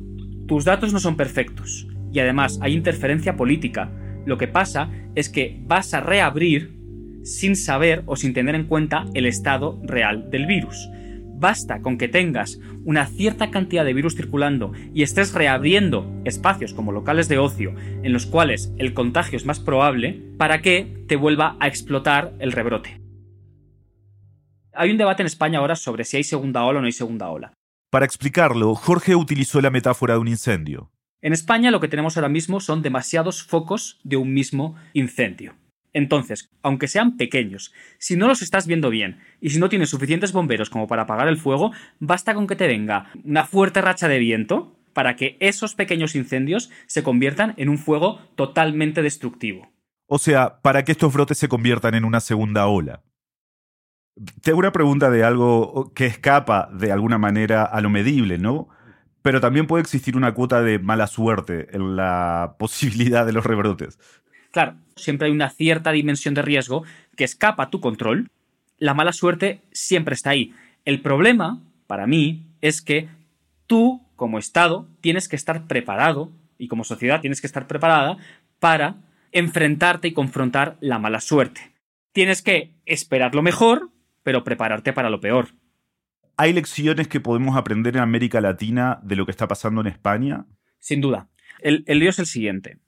tus 0.46 0.64
datos 0.64 0.92
no 0.92 1.00
son 1.00 1.16
perfectos 1.16 1.88
y 2.12 2.20
además 2.20 2.60
hay 2.62 2.74
interferencia 2.74 3.34
política, 3.34 3.90
lo 4.24 4.38
que 4.38 4.46
pasa 4.46 4.88
es 5.16 5.28
que 5.28 5.60
vas 5.66 5.94
a 5.94 6.00
reabrir 6.00 6.78
sin 7.24 7.56
saber 7.56 8.04
o 8.06 8.14
sin 8.14 8.34
tener 8.34 8.54
en 8.54 8.68
cuenta 8.68 9.06
el 9.14 9.26
estado 9.26 9.80
real 9.82 10.30
del 10.30 10.46
virus. 10.46 10.88
Basta 11.40 11.82
con 11.82 11.98
que 11.98 12.08
tengas 12.08 12.58
una 12.84 13.06
cierta 13.06 13.52
cantidad 13.52 13.84
de 13.84 13.94
virus 13.94 14.16
circulando 14.16 14.72
y 14.92 15.02
estés 15.02 15.32
reabriendo 15.34 16.10
espacios 16.24 16.74
como 16.74 16.90
locales 16.90 17.28
de 17.28 17.38
ocio 17.38 17.74
en 18.02 18.12
los 18.12 18.26
cuales 18.26 18.72
el 18.76 18.92
contagio 18.92 19.36
es 19.36 19.46
más 19.46 19.60
probable 19.60 20.20
para 20.36 20.62
que 20.62 21.04
te 21.06 21.14
vuelva 21.14 21.56
a 21.60 21.68
explotar 21.68 22.34
el 22.40 22.50
rebrote. 22.50 23.00
Hay 24.72 24.90
un 24.90 24.98
debate 24.98 25.22
en 25.22 25.28
España 25.28 25.60
ahora 25.60 25.76
sobre 25.76 26.04
si 26.04 26.16
hay 26.16 26.24
segunda 26.24 26.64
ola 26.64 26.78
o 26.78 26.82
no 26.82 26.86
hay 26.86 26.92
segunda 26.92 27.28
ola. 27.28 27.52
Para 27.90 28.04
explicarlo, 28.04 28.74
Jorge 28.74 29.14
utilizó 29.14 29.60
la 29.60 29.70
metáfora 29.70 30.14
de 30.14 30.20
un 30.20 30.28
incendio. 30.28 30.90
En 31.22 31.32
España 31.32 31.70
lo 31.70 31.78
que 31.78 31.88
tenemos 31.88 32.16
ahora 32.16 32.28
mismo 32.28 32.58
son 32.58 32.82
demasiados 32.82 33.44
focos 33.44 34.00
de 34.02 34.16
un 34.16 34.34
mismo 34.34 34.74
incendio. 34.92 35.54
Entonces, 35.98 36.48
aunque 36.62 36.86
sean 36.86 37.16
pequeños, 37.16 37.74
si 37.98 38.14
no 38.14 38.28
los 38.28 38.40
estás 38.40 38.68
viendo 38.68 38.88
bien 38.88 39.18
y 39.40 39.50
si 39.50 39.58
no 39.58 39.68
tienes 39.68 39.90
suficientes 39.90 40.30
bomberos 40.30 40.70
como 40.70 40.86
para 40.86 41.02
apagar 41.02 41.26
el 41.26 41.38
fuego, 41.38 41.72
basta 41.98 42.34
con 42.34 42.46
que 42.46 42.54
te 42.54 42.68
venga 42.68 43.10
una 43.24 43.44
fuerte 43.44 43.80
racha 43.80 44.06
de 44.06 44.20
viento 44.20 44.76
para 44.92 45.16
que 45.16 45.36
esos 45.40 45.74
pequeños 45.74 46.14
incendios 46.14 46.70
se 46.86 47.02
conviertan 47.02 47.54
en 47.56 47.68
un 47.68 47.78
fuego 47.78 48.20
totalmente 48.36 49.02
destructivo. 49.02 49.72
O 50.06 50.18
sea, 50.18 50.60
para 50.62 50.84
que 50.84 50.92
estos 50.92 51.12
brotes 51.12 51.36
se 51.36 51.48
conviertan 51.48 51.96
en 51.96 52.04
una 52.04 52.20
segunda 52.20 52.68
ola. 52.68 53.02
Tengo 54.42 54.60
una 54.60 54.70
pregunta 54.70 55.10
de 55.10 55.24
algo 55.24 55.92
que 55.96 56.06
escapa 56.06 56.70
de 56.72 56.92
alguna 56.92 57.18
manera 57.18 57.64
a 57.64 57.80
lo 57.80 57.90
medible, 57.90 58.38
¿no? 58.38 58.68
Pero 59.22 59.40
también 59.40 59.66
puede 59.66 59.82
existir 59.82 60.16
una 60.16 60.32
cuota 60.32 60.62
de 60.62 60.78
mala 60.78 61.08
suerte 61.08 61.74
en 61.74 61.96
la 61.96 62.54
posibilidad 62.60 63.26
de 63.26 63.32
los 63.32 63.44
rebrotes. 63.44 63.98
Claro, 64.50 64.76
siempre 64.96 65.26
hay 65.26 65.32
una 65.32 65.50
cierta 65.50 65.92
dimensión 65.92 66.34
de 66.34 66.42
riesgo 66.42 66.84
que 67.16 67.24
escapa 67.24 67.64
a 67.64 67.70
tu 67.70 67.80
control. 67.80 68.28
La 68.78 68.94
mala 68.94 69.12
suerte 69.12 69.60
siempre 69.72 70.14
está 70.14 70.30
ahí. 70.30 70.54
El 70.84 71.00
problema, 71.00 71.60
para 71.86 72.06
mí, 72.06 72.46
es 72.60 72.80
que 72.80 73.08
tú, 73.66 74.02
como 74.16 74.38
Estado, 74.38 74.88
tienes 75.00 75.28
que 75.28 75.36
estar 75.36 75.66
preparado, 75.66 76.32
y 76.58 76.68
como 76.68 76.84
sociedad 76.84 77.20
tienes 77.20 77.40
que 77.40 77.46
estar 77.46 77.66
preparada, 77.66 78.16
para 78.58 78.96
enfrentarte 79.32 80.08
y 80.08 80.12
confrontar 80.12 80.76
la 80.80 80.98
mala 80.98 81.20
suerte. 81.20 81.72
Tienes 82.12 82.42
que 82.42 82.72
esperar 82.86 83.34
lo 83.34 83.42
mejor, 83.42 83.90
pero 84.22 84.44
prepararte 84.44 84.92
para 84.92 85.10
lo 85.10 85.20
peor. 85.20 85.48
¿Hay 86.36 86.52
lecciones 86.52 87.08
que 87.08 87.20
podemos 87.20 87.56
aprender 87.56 87.96
en 87.96 88.02
América 88.02 88.40
Latina 88.40 89.00
de 89.02 89.16
lo 89.16 89.24
que 89.24 89.32
está 89.32 89.48
pasando 89.48 89.80
en 89.80 89.88
España? 89.88 90.46
Sin 90.78 91.00
duda. 91.00 91.28
El, 91.60 91.84
el 91.86 91.98
lío 91.98 92.10
es 92.10 92.18
el 92.18 92.26
siguiente. 92.26 92.78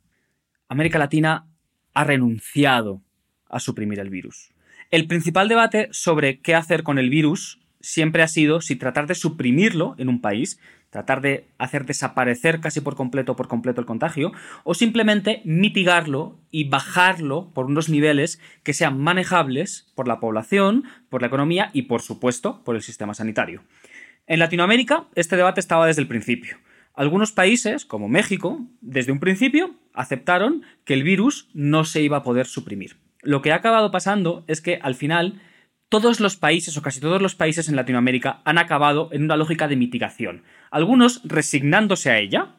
América 0.71 1.01
Latina 1.01 1.49
ha 1.95 2.05
renunciado 2.05 3.03
a 3.49 3.59
suprimir 3.59 3.99
el 3.99 4.09
virus. 4.09 4.55
El 4.93 5.09
principal 5.09 5.49
debate 5.49 5.89
sobre 5.91 6.39
qué 6.39 6.55
hacer 6.55 6.85
con 6.85 6.99
el 6.99 7.11
virus 7.11 7.61
siempre 7.81 8.23
ha 8.23 8.29
sido 8.29 8.61
si 8.61 8.77
tratar 8.77 9.09
de 9.09 9.17
suprimirlo 9.17 9.97
en 9.99 10.09
un 10.09 10.21
país, 10.21 10.61
tratar 10.91 11.23
de 11.23 11.49
hacer 11.59 11.87
desaparecer 11.87 12.61
casi 12.61 12.81
por 12.81 12.95
completo 12.95 13.35
por 13.35 13.49
completo 13.49 13.81
el 13.81 13.87
contagio, 13.87 14.31
o 14.63 14.75
simplemente 14.75 15.43
mitigarlo 15.45 16.39
y 16.53 16.69
bajarlo 16.69 17.51
por 17.53 17.67
unos 17.67 17.89
niveles 17.89 18.41
que 18.63 18.73
sean 18.73 18.97
manejables 18.97 19.91
por 19.97 20.07
la 20.07 20.21
población, 20.21 20.85
por 21.09 21.21
la 21.21 21.27
economía 21.27 21.71
y 21.73 21.83
por 21.83 22.01
supuesto 22.01 22.63
por 22.63 22.77
el 22.77 22.83
sistema 22.83 23.15
sanitario. 23.15 23.65
En 24.29 24.39
Latinoamérica 24.39 25.07
este 25.17 25.35
debate 25.35 25.59
estaba 25.59 25.89
desde 25.89 26.03
el 26.03 26.09
principio. 26.09 26.59
Algunos 27.01 27.33
países, 27.33 27.87
como 27.87 28.11
México, 28.11 28.61
desde 28.83 29.11
un 29.11 29.21
principio 29.21 29.75
aceptaron 29.95 30.65
que 30.85 30.93
el 30.93 31.03
virus 31.03 31.49
no 31.55 31.87
se 31.87 32.03
iba 32.03 32.19
a 32.19 32.23
poder 32.23 32.45
suprimir. 32.45 32.99
Lo 33.23 33.41
que 33.41 33.53
ha 33.53 33.55
acabado 33.55 33.91
pasando 33.91 34.45
es 34.49 34.61
que 34.61 34.79
al 34.83 34.95
final 34.95 35.41
todos 35.89 36.21
los 36.21 36.37
países 36.37 36.77
o 36.77 36.83
casi 36.83 37.01
todos 37.01 37.23
los 37.23 37.35
países 37.35 37.71
en 37.71 37.77
Latinoamérica 37.77 38.43
han 38.45 38.59
acabado 38.59 39.09
en 39.13 39.23
una 39.23 39.39
lógica 39.39 39.67
de 39.67 39.77
mitigación. 39.77 40.43
Algunos 40.71 41.23
resignándose 41.25 42.11
a 42.11 42.19
ella, 42.19 42.57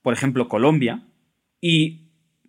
por 0.00 0.14
ejemplo 0.14 0.48
Colombia, 0.48 1.02
y 1.60 2.06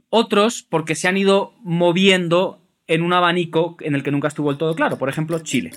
otros 0.07 0.63
porque 0.63 0.95
se 0.95 1.09
han 1.09 1.17
ido 1.17 1.55
moviendo 1.61 2.61
en 2.87 3.01
un 3.01 3.11
abanico 3.11 3.75
en 3.81 3.95
el 3.95 4.03
que 4.03 4.11
nunca 4.11 4.29
estuvo 4.29 4.49
el 4.49 4.57
todo 4.57 4.75
claro, 4.75 4.97
por 4.97 5.09
ejemplo 5.09 5.39
Chile. 5.39 5.71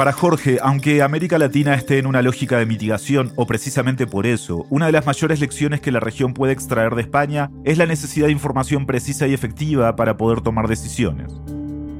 Para 0.00 0.14
Jorge, 0.14 0.56
aunque 0.62 1.02
América 1.02 1.36
Latina 1.36 1.74
esté 1.74 1.98
en 1.98 2.06
una 2.06 2.22
lógica 2.22 2.56
de 2.56 2.64
mitigación, 2.64 3.34
o 3.36 3.46
precisamente 3.46 4.06
por 4.06 4.26
eso, 4.26 4.64
una 4.70 4.86
de 4.86 4.92
las 4.92 5.04
mayores 5.04 5.40
lecciones 5.40 5.82
que 5.82 5.92
la 5.92 6.00
región 6.00 6.32
puede 6.32 6.54
extraer 6.54 6.94
de 6.94 7.02
España 7.02 7.50
es 7.64 7.76
la 7.76 7.84
necesidad 7.84 8.24
de 8.24 8.32
información 8.32 8.86
precisa 8.86 9.26
y 9.26 9.34
efectiva 9.34 9.94
para 9.96 10.16
poder 10.16 10.40
tomar 10.40 10.68
decisiones. 10.68 11.30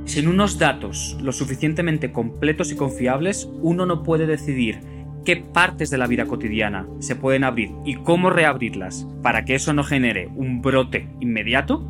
Sin 0.06 0.28
unos 0.28 0.58
datos 0.58 1.18
lo 1.20 1.30
suficientemente 1.30 2.10
completos 2.10 2.72
y 2.72 2.74
confiables, 2.74 3.50
uno 3.60 3.84
no 3.84 4.02
puede 4.02 4.24
decidir 4.24 4.80
qué 5.26 5.36
partes 5.36 5.90
de 5.90 5.98
la 5.98 6.06
vida 6.06 6.24
cotidiana 6.24 6.86
se 7.00 7.16
pueden 7.16 7.44
abrir 7.44 7.70
y 7.84 7.96
cómo 7.96 8.30
reabrirlas 8.30 9.06
para 9.22 9.44
que 9.44 9.56
eso 9.56 9.74
no 9.74 9.84
genere 9.84 10.30
un 10.36 10.62
brote 10.62 11.06
inmediato. 11.20 11.84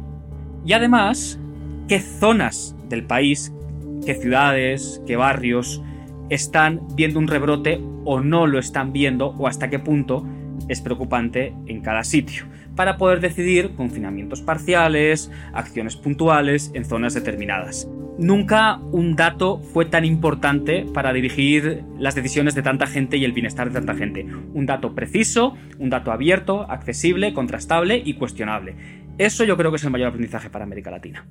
Y 0.66 0.72
además, 0.72 1.38
qué 1.86 2.00
zonas 2.00 2.74
del 2.88 3.04
país, 3.04 3.52
qué 4.04 4.16
ciudades, 4.16 5.00
qué 5.06 5.14
barrios 5.14 5.80
están 6.30 6.80
viendo 6.94 7.18
un 7.18 7.28
rebrote 7.28 7.80
o 8.04 8.20
no 8.20 8.46
lo 8.46 8.58
están 8.58 8.92
viendo 8.92 9.28
o 9.38 9.46
hasta 9.46 9.68
qué 9.68 9.78
punto 9.78 10.26
es 10.68 10.80
preocupante 10.80 11.54
en 11.66 11.80
cada 11.80 12.04
sitio, 12.04 12.44
para 12.76 12.96
poder 12.96 13.20
decidir 13.20 13.74
confinamientos 13.74 14.40
parciales, 14.40 15.30
acciones 15.52 15.96
puntuales 15.96 16.70
en 16.74 16.84
zonas 16.84 17.14
determinadas. 17.14 17.88
Nunca 18.18 18.76
un 18.92 19.16
dato 19.16 19.60
fue 19.72 19.86
tan 19.86 20.04
importante 20.04 20.84
para 20.92 21.12
dirigir 21.12 21.84
las 21.98 22.14
decisiones 22.14 22.54
de 22.54 22.62
tanta 22.62 22.86
gente 22.86 23.16
y 23.16 23.24
el 23.24 23.32
bienestar 23.32 23.68
de 23.68 23.74
tanta 23.74 23.94
gente. 23.94 24.26
Un 24.52 24.66
dato 24.66 24.94
preciso, 24.94 25.56
un 25.78 25.88
dato 25.88 26.12
abierto, 26.12 26.70
accesible, 26.70 27.32
contrastable 27.32 28.02
y 28.04 28.14
cuestionable. 28.14 28.74
Eso 29.16 29.44
yo 29.44 29.56
creo 29.56 29.70
que 29.70 29.76
es 29.76 29.84
el 29.84 29.90
mayor 29.90 30.08
aprendizaje 30.08 30.50
para 30.50 30.64
América 30.64 30.90
Latina. 30.90 31.26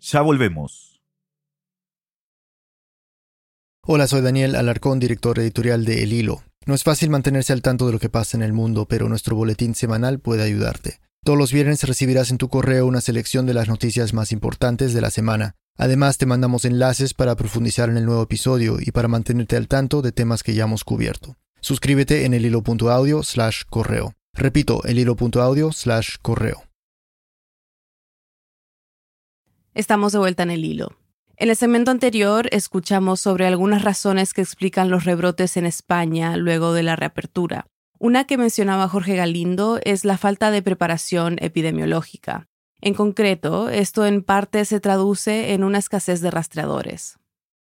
Ya 0.00 0.22
volvemos. 0.22 0.87
Hola, 3.90 4.06
soy 4.06 4.20
Daniel 4.20 4.54
Alarcón, 4.54 4.98
director 4.98 5.38
editorial 5.38 5.86
de 5.86 6.02
El 6.02 6.12
Hilo. 6.12 6.42
No 6.66 6.74
es 6.74 6.84
fácil 6.84 7.08
mantenerse 7.08 7.54
al 7.54 7.62
tanto 7.62 7.86
de 7.86 7.92
lo 7.92 7.98
que 7.98 8.10
pasa 8.10 8.36
en 8.36 8.42
el 8.42 8.52
mundo, 8.52 8.84
pero 8.86 9.08
nuestro 9.08 9.34
boletín 9.34 9.74
semanal 9.74 10.18
puede 10.18 10.42
ayudarte. 10.42 11.00
Todos 11.24 11.38
los 11.38 11.54
viernes 11.54 11.82
recibirás 11.84 12.30
en 12.30 12.36
tu 12.36 12.50
correo 12.50 12.84
una 12.84 13.00
selección 13.00 13.46
de 13.46 13.54
las 13.54 13.66
noticias 13.66 14.12
más 14.12 14.30
importantes 14.30 14.92
de 14.92 15.00
la 15.00 15.10
semana. 15.10 15.54
Además, 15.78 16.18
te 16.18 16.26
mandamos 16.26 16.66
enlaces 16.66 17.14
para 17.14 17.34
profundizar 17.34 17.88
en 17.88 17.96
el 17.96 18.04
nuevo 18.04 18.22
episodio 18.22 18.76
y 18.78 18.90
para 18.90 19.08
mantenerte 19.08 19.56
al 19.56 19.68
tanto 19.68 20.02
de 20.02 20.12
temas 20.12 20.42
que 20.42 20.52
ya 20.52 20.64
hemos 20.64 20.84
cubierto. 20.84 21.38
Suscríbete 21.62 22.26
en 22.26 22.34
elhilo.audio 22.34 23.22
slash 23.22 23.62
correo. 23.70 24.12
Repito, 24.34 24.84
elhilo.audio 24.84 25.72
slash 25.72 26.16
correo. 26.20 26.62
Estamos 29.72 30.12
de 30.12 30.18
vuelta 30.18 30.42
en 30.42 30.50
el 30.50 30.62
hilo. 30.62 30.97
En 31.40 31.50
el 31.50 31.56
segmento 31.56 31.92
anterior 31.92 32.48
escuchamos 32.50 33.20
sobre 33.20 33.46
algunas 33.46 33.82
razones 33.82 34.34
que 34.34 34.40
explican 34.40 34.90
los 34.90 35.04
rebrotes 35.04 35.56
en 35.56 35.66
España 35.66 36.36
luego 36.36 36.72
de 36.72 36.82
la 36.82 36.96
reapertura. 36.96 37.68
Una 38.00 38.24
que 38.24 38.36
mencionaba 38.36 38.88
Jorge 38.88 39.14
Galindo 39.14 39.78
es 39.84 40.04
la 40.04 40.18
falta 40.18 40.50
de 40.50 40.62
preparación 40.62 41.36
epidemiológica. 41.40 42.48
En 42.80 42.94
concreto, 42.94 43.68
esto 43.68 44.04
en 44.04 44.24
parte 44.24 44.64
se 44.64 44.80
traduce 44.80 45.52
en 45.52 45.62
una 45.62 45.78
escasez 45.78 46.20
de 46.22 46.32
rastreadores. 46.32 47.18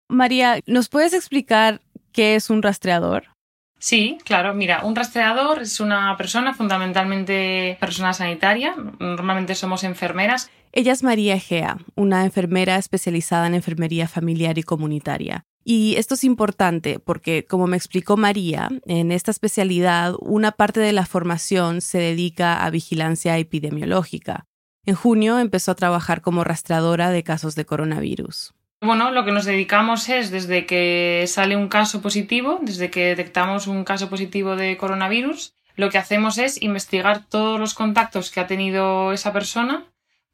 María, 0.09 0.61
¿nos 0.65 0.89
puedes 0.89 1.13
explicar 1.13 1.83
qué 2.13 2.35
es 2.35 2.49
un 2.49 2.63
rastreador? 2.63 3.36
Sí, 3.79 4.19
claro. 4.25 4.55
Mira, 4.55 4.85
un 4.85 4.97
rastreador 4.97 5.63
es 5.63 5.81
una 5.81 6.17
persona, 6.17 6.55
fundamentalmente 6.55 7.77
persona 7.79 8.13
sanitaria. 8.13 8.75
Normalmente 8.99 9.55
somos 9.55 9.85
enfermeras. 9.85 10.51
Ella 10.73 10.93
es 10.93 11.03
María 11.03 11.35
Egea, 11.35 11.79
una 11.95 12.25
enfermera 12.25 12.77
especializada 12.77 13.47
en 13.47 13.55
enfermería 13.55 14.09
familiar 14.09 14.59
y 14.59 14.63
comunitaria. 14.63 15.45
Y 15.65 15.97
esto 15.97 16.15
es 16.15 16.23
importante 16.23 17.01
porque, 17.01 17.45
como 17.45 17.67
me 17.67 17.77
explicó 17.77 18.17
María, 18.17 18.69
en 18.87 19.11
esta 19.11 19.31
especialidad 19.31 20.15
una 20.21 20.53
parte 20.53 20.81
de 20.81 20.93
la 20.93 21.07
formación 21.07 21.81
se 21.81 21.99
dedica 21.99 22.65
a 22.65 22.71
vigilancia 22.71 23.37
epidemiológica. 23.37 24.45
En 24.85 24.95
junio 24.95 25.41
empezó 25.41 25.73
a 25.73 25.75
trabajar 25.75 26.21
como 26.21 26.45
rastreadora 26.45 27.11
de 27.11 27.25
casos 27.25 27.57
de 27.57 27.65
coronavirus. 27.65 28.55
Bueno, 28.81 29.11
lo 29.11 29.25
que 29.25 29.33
nos 29.33 29.47
dedicamos 29.47 30.09
es 30.09 30.31
desde 30.31 30.67
que 30.67 31.25
sale 31.27 31.57
un 31.57 31.69
caso 31.69 32.03
positivo, 32.03 32.59
desde 32.61 32.91
que 32.91 33.07
detectamos 33.07 33.67
un 33.67 33.85
caso 33.85 34.11
positivo 34.11 34.55
de 34.55 34.77
coronavirus, 34.77 35.55
lo 35.77 35.91
que 35.91 35.99
hacemos 35.99 36.39
es 36.39 36.61
investigar 36.63 37.25
todos 37.27 37.59
los 37.59 37.75
contactos 37.75 38.31
que 38.31 38.41
ha 38.41 38.47
tenido 38.47 39.13
esa 39.13 39.33
persona 39.33 39.85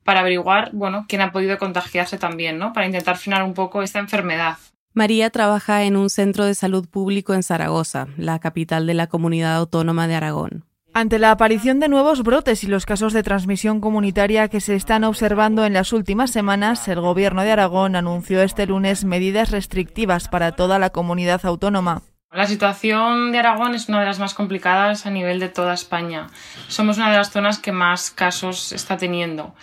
para 0.04 0.20
averiguar, 0.20 0.70
bueno, 0.72 1.06
quién 1.08 1.20
ha 1.20 1.32
podido 1.32 1.58
contagiarse 1.58 2.18
también, 2.18 2.58
¿no? 2.58 2.72
Para 2.72 2.86
intentar 2.86 3.16
frenar 3.16 3.44
un 3.44 3.54
poco 3.54 3.82
esta 3.82 4.00
enfermedad. 4.00 4.56
María 4.92 5.30
trabaja 5.30 5.84
en 5.84 5.96
un 5.96 6.10
centro 6.10 6.44
de 6.44 6.54
salud 6.54 6.88
público 6.88 7.34
en 7.34 7.42
Zaragoza, 7.42 8.08
la 8.16 8.40
capital 8.40 8.86
de 8.86 8.94
la 8.94 9.06
comunidad 9.06 9.56
autónoma 9.56 10.06
de 10.06 10.16
Aragón. 10.16 10.64
Ante 10.94 11.18
la 11.18 11.30
aparición 11.30 11.80
de 11.80 11.88
nuevos 11.88 12.22
brotes 12.22 12.64
y 12.64 12.66
los 12.66 12.84
casos 12.84 13.14
de 13.14 13.22
transmisión 13.22 13.80
comunitaria 13.80 14.48
que 14.48 14.60
se 14.60 14.74
están 14.74 15.04
observando 15.04 15.64
en 15.64 15.72
las 15.72 15.94
últimas 15.94 16.30
semanas, 16.30 16.86
el 16.86 17.00
Gobierno 17.00 17.42
de 17.42 17.50
Aragón 17.50 17.96
anunció 17.96 18.42
este 18.42 18.66
lunes 18.66 19.04
medidas 19.04 19.50
restrictivas 19.50 20.28
para 20.28 20.52
toda 20.52 20.78
la 20.78 20.90
comunidad 20.90 21.46
autónoma. 21.46 22.02
La 22.30 22.46
situación 22.46 23.32
de 23.32 23.38
Aragón 23.38 23.74
es 23.74 23.88
una 23.88 24.00
de 24.00 24.06
las 24.06 24.18
más 24.18 24.34
complicadas 24.34 25.06
a 25.06 25.10
nivel 25.10 25.40
de 25.40 25.48
toda 25.48 25.72
España. 25.72 26.26
Somos 26.68 26.98
una 26.98 27.10
de 27.10 27.16
las 27.16 27.30
zonas 27.30 27.58
que 27.58 27.72
más 27.72 28.10
casos 28.10 28.72
está 28.72 28.98
teniendo. 28.98 29.54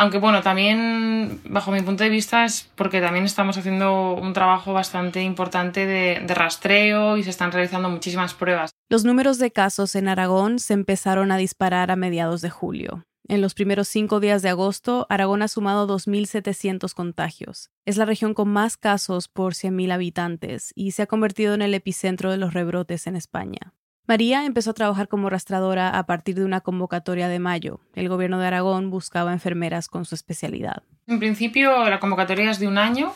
Aunque 0.00 0.16
bueno, 0.16 0.40
también 0.40 1.42
bajo 1.44 1.70
mi 1.70 1.82
punto 1.82 2.04
de 2.04 2.08
vista 2.08 2.46
es 2.46 2.70
porque 2.74 3.02
también 3.02 3.26
estamos 3.26 3.58
haciendo 3.58 4.14
un 4.14 4.32
trabajo 4.32 4.72
bastante 4.72 5.22
importante 5.22 5.84
de, 5.84 6.26
rastreo 6.26 7.18
y 7.18 7.22
se 7.22 7.28
están 7.28 7.52
realizando 7.52 7.90
muchísimas 7.90 8.32
pruebas. 8.32 8.70
Los 8.88 9.04
números 9.04 9.36
de 9.36 9.50
casos 9.50 9.94
en 9.96 10.08
Aragón 10.08 10.58
se 10.58 10.72
empezaron 10.72 11.32
a 11.32 11.36
disparar 11.36 11.90
a 11.90 11.96
mediados 11.96 12.40
de 12.40 12.48
julio. 12.48 13.04
En 13.28 13.42
los 13.42 13.52
primeros 13.52 13.88
cinco 13.88 14.20
días 14.20 14.40
de 14.40 14.48
agosto, 14.48 15.06
Aragón 15.10 15.42
ha 15.42 15.48
sumado 15.48 15.86
2.700 15.86 16.94
contagios. 16.94 17.68
Es 17.84 17.98
la 17.98 18.06
región 18.06 18.32
con 18.32 18.48
más 18.48 18.78
casos 18.78 19.28
por 19.28 19.52
100.000 19.52 19.92
habitantes 19.92 20.72
y 20.74 20.92
se 20.92 21.02
ha 21.02 21.08
convertido 21.08 21.52
en 21.52 21.60
el 21.60 21.74
epicentro 21.74 22.30
de 22.30 22.38
los 22.38 22.54
rebrotes 22.54 23.06
en 23.06 23.16
España. 23.16 23.74
María 24.10 24.44
empezó 24.44 24.70
a 24.72 24.74
trabajar 24.74 25.06
como 25.06 25.30
rastradora 25.30 25.96
a 25.96 26.04
partir 26.04 26.34
de 26.34 26.44
una 26.44 26.62
convocatoria 26.62 27.28
de 27.28 27.38
mayo. 27.38 27.78
El 27.94 28.08
gobierno 28.08 28.40
de 28.40 28.46
Aragón 28.48 28.90
buscaba 28.90 29.32
enfermeras 29.32 29.86
con 29.86 30.04
su 30.04 30.16
especialidad. 30.16 30.82
En 31.06 31.20
principio 31.20 31.88
la 31.88 32.00
convocatoria 32.00 32.50
es 32.50 32.58
de 32.58 32.66
un 32.66 32.76
año 32.76 33.14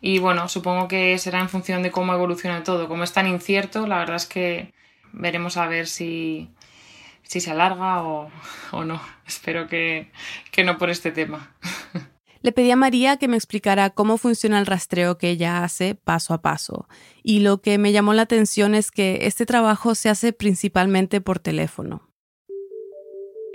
y 0.00 0.20
bueno, 0.20 0.48
supongo 0.48 0.88
que 0.88 1.18
será 1.18 1.40
en 1.40 1.50
función 1.50 1.82
de 1.82 1.90
cómo 1.90 2.14
evolucione 2.14 2.62
todo. 2.62 2.88
Como 2.88 3.04
es 3.04 3.12
tan 3.12 3.26
incierto, 3.26 3.86
la 3.86 3.98
verdad 3.98 4.16
es 4.16 4.24
que 4.24 4.72
veremos 5.12 5.58
a 5.58 5.66
ver 5.66 5.86
si, 5.86 6.48
si 7.24 7.42
se 7.42 7.50
alarga 7.50 8.02
o, 8.02 8.30
o 8.70 8.84
no. 8.84 9.02
Espero 9.26 9.68
que, 9.68 10.10
que 10.50 10.64
no 10.64 10.78
por 10.78 10.88
este 10.88 11.10
tema. 11.10 11.50
Le 12.42 12.50
pedí 12.50 12.72
a 12.72 12.76
María 12.76 13.18
que 13.18 13.28
me 13.28 13.36
explicara 13.36 13.90
cómo 13.90 14.18
funciona 14.18 14.58
el 14.58 14.66
rastreo 14.66 15.16
que 15.16 15.30
ella 15.30 15.62
hace 15.62 15.94
paso 15.94 16.34
a 16.34 16.42
paso. 16.42 16.88
Y 17.22 17.38
lo 17.38 17.62
que 17.62 17.78
me 17.78 17.92
llamó 17.92 18.14
la 18.14 18.22
atención 18.22 18.74
es 18.74 18.90
que 18.90 19.20
este 19.22 19.46
trabajo 19.46 19.94
se 19.94 20.08
hace 20.08 20.32
principalmente 20.32 21.20
por 21.20 21.38
teléfono. 21.38 22.08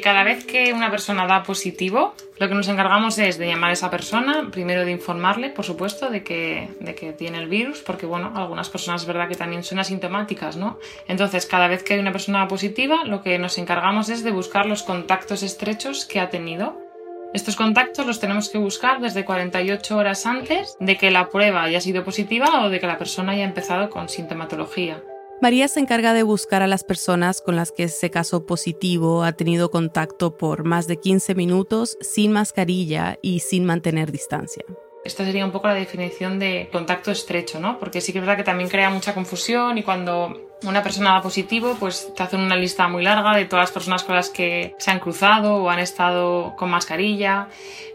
Cada 0.01 0.23
vez 0.23 0.45
que 0.45 0.73
una 0.73 0.91
persona 0.91 1.25
da 1.25 1.41
positivo, 1.41 2.13
lo 2.39 2.47
que 2.47 2.53
nos 2.53 2.67
encargamos 2.67 3.17
es 3.17 3.39
de 3.39 3.47
llamar 3.47 3.71
a 3.71 3.73
esa 3.73 3.89
persona, 3.89 4.47
primero 4.51 4.85
de 4.85 4.91
informarle, 4.91 5.49
por 5.49 5.65
supuesto, 5.65 6.11
de 6.11 6.23
que, 6.23 6.69
de 6.79 6.93
que 6.93 7.13
tiene 7.13 7.39
el 7.39 7.49
virus, 7.49 7.79
porque 7.79 8.05
bueno, 8.05 8.31
algunas 8.35 8.69
personas 8.69 9.01
es 9.01 9.07
verdad 9.07 9.27
que 9.27 9.33
también 9.33 9.63
son 9.63 9.79
asintomáticas, 9.79 10.55
¿no? 10.55 10.77
Entonces, 11.07 11.47
cada 11.47 11.67
vez 11.67 11.81
que 11.81 11.95
hay 11.95 11.99
una 11.99 12.11
persona 12.11 12.47
positiva, 12.47 13.05
lo 13.05 13.23
que 13.23 13.39
nos 13.39 13.57
encargamos 13.57 14.09
es 14.09 14.23
de 14.23 14.31
buscar 14.31 14.67
los 14.67 14.83
contactos 14.83 15.41
estrechos 15.41 16.05
que 16.05 16.19
ha 16.19 16.29
tenido 16.29 16.86
estos 17.33 17.55
contactos 17.55 18.05
los 18.05 18.19
tenemos 18.19 18.49
que 18.49 18.57
buscar 18.57 19.01
desde 19.01 19.25
48 19.25 19.97
horas 19.97 20.25
antes 20.25 20.75
de 20.79 20.97
que 20.97 21.11
la 21.11 21.29
prueba 21.29 21.63
haya 21.63 21.81
sido 21.81 22.03
positiva 22.03 22.63
o 22.63 22.69
de 22.69 22.79
que 22.79 22.87
la 22.87 22.97
persona 22.97 23.33
haya 23.33 23.43
empezado 23.43 23.89
con 23.89 24.09
sintomatología. 24.09 25.03
María 25.39 25.67
se 25.67 25.79
encarga 25.79 26.13
de 26.13 26.23
buscar 26.23 26.63
a 26.63 26.67
las 26.67 26.83
personas 26.83 27.41
con 27.41 27.55
las 27.55 27.71
que 27.71 27.83
ese 27.83 28.09
caso 28.09 28.47
positivo 28.47 29.23
ha 29.23 29.33
tenido 29.33 29.69
contacto 29.69 30.35
por 30.35 30.63
más 30.63 30.87
de 30.87 30.97
15 30.97 31.35
minutos 31.35 31.97
sin 32.01 32.31
mascarilla 32.31 33.19
y 33.21 33.41
sin 33.41 33.63
mantener 33.63 34.11
distancia. 34.11 34.63
Esta 35.07 35.23
sería 35.23 35.45
un 35.45 35.51
poco 35.51 35.69
la 35.69 35.73
definición 35.73 36.37
de 36.37 36.67
contacto 36.69 37.11
estrecho, 37.11 37.61
¿no? 37.61 37.79
Porque 37.79 38.01
sí 38.01 38.11
que 38.11 38.19
es 38.19 38.25
verdad 38.25 38.35
que 38.35 38.43
también 38.43 38.69
crea 38.69 38.89
mucha 38.89 39.13
confusión 39.13 39.77
y 39.77 39.83
cuando 39.83 40.57
una 40.63 40.83
persona 40.83 41.13
da 41.13 41.21
positivo, 41.21 41.77
pues 41.79 42.13
te 42.13 42.23
hacen 42.23 42.41
una 42.41 42.57
lista 42.57 42.89
muy 42.89 43.03
larga 43.03 43.33
de 43.33 43.45
todas 43.45 43.63
las 43.63 43.71
personas 43.71 44.03
con 44.03 44.15
las 44.15 44.29
que 44.29 44.75
se 44.77 44.91
han 44.91 44.99
cruzado 44.99 45.63
o 45.63 45.69
han 45.69 45.79
estado 45.79 46.57
con 46.57 46.69
mascarilla. 46.69 47.47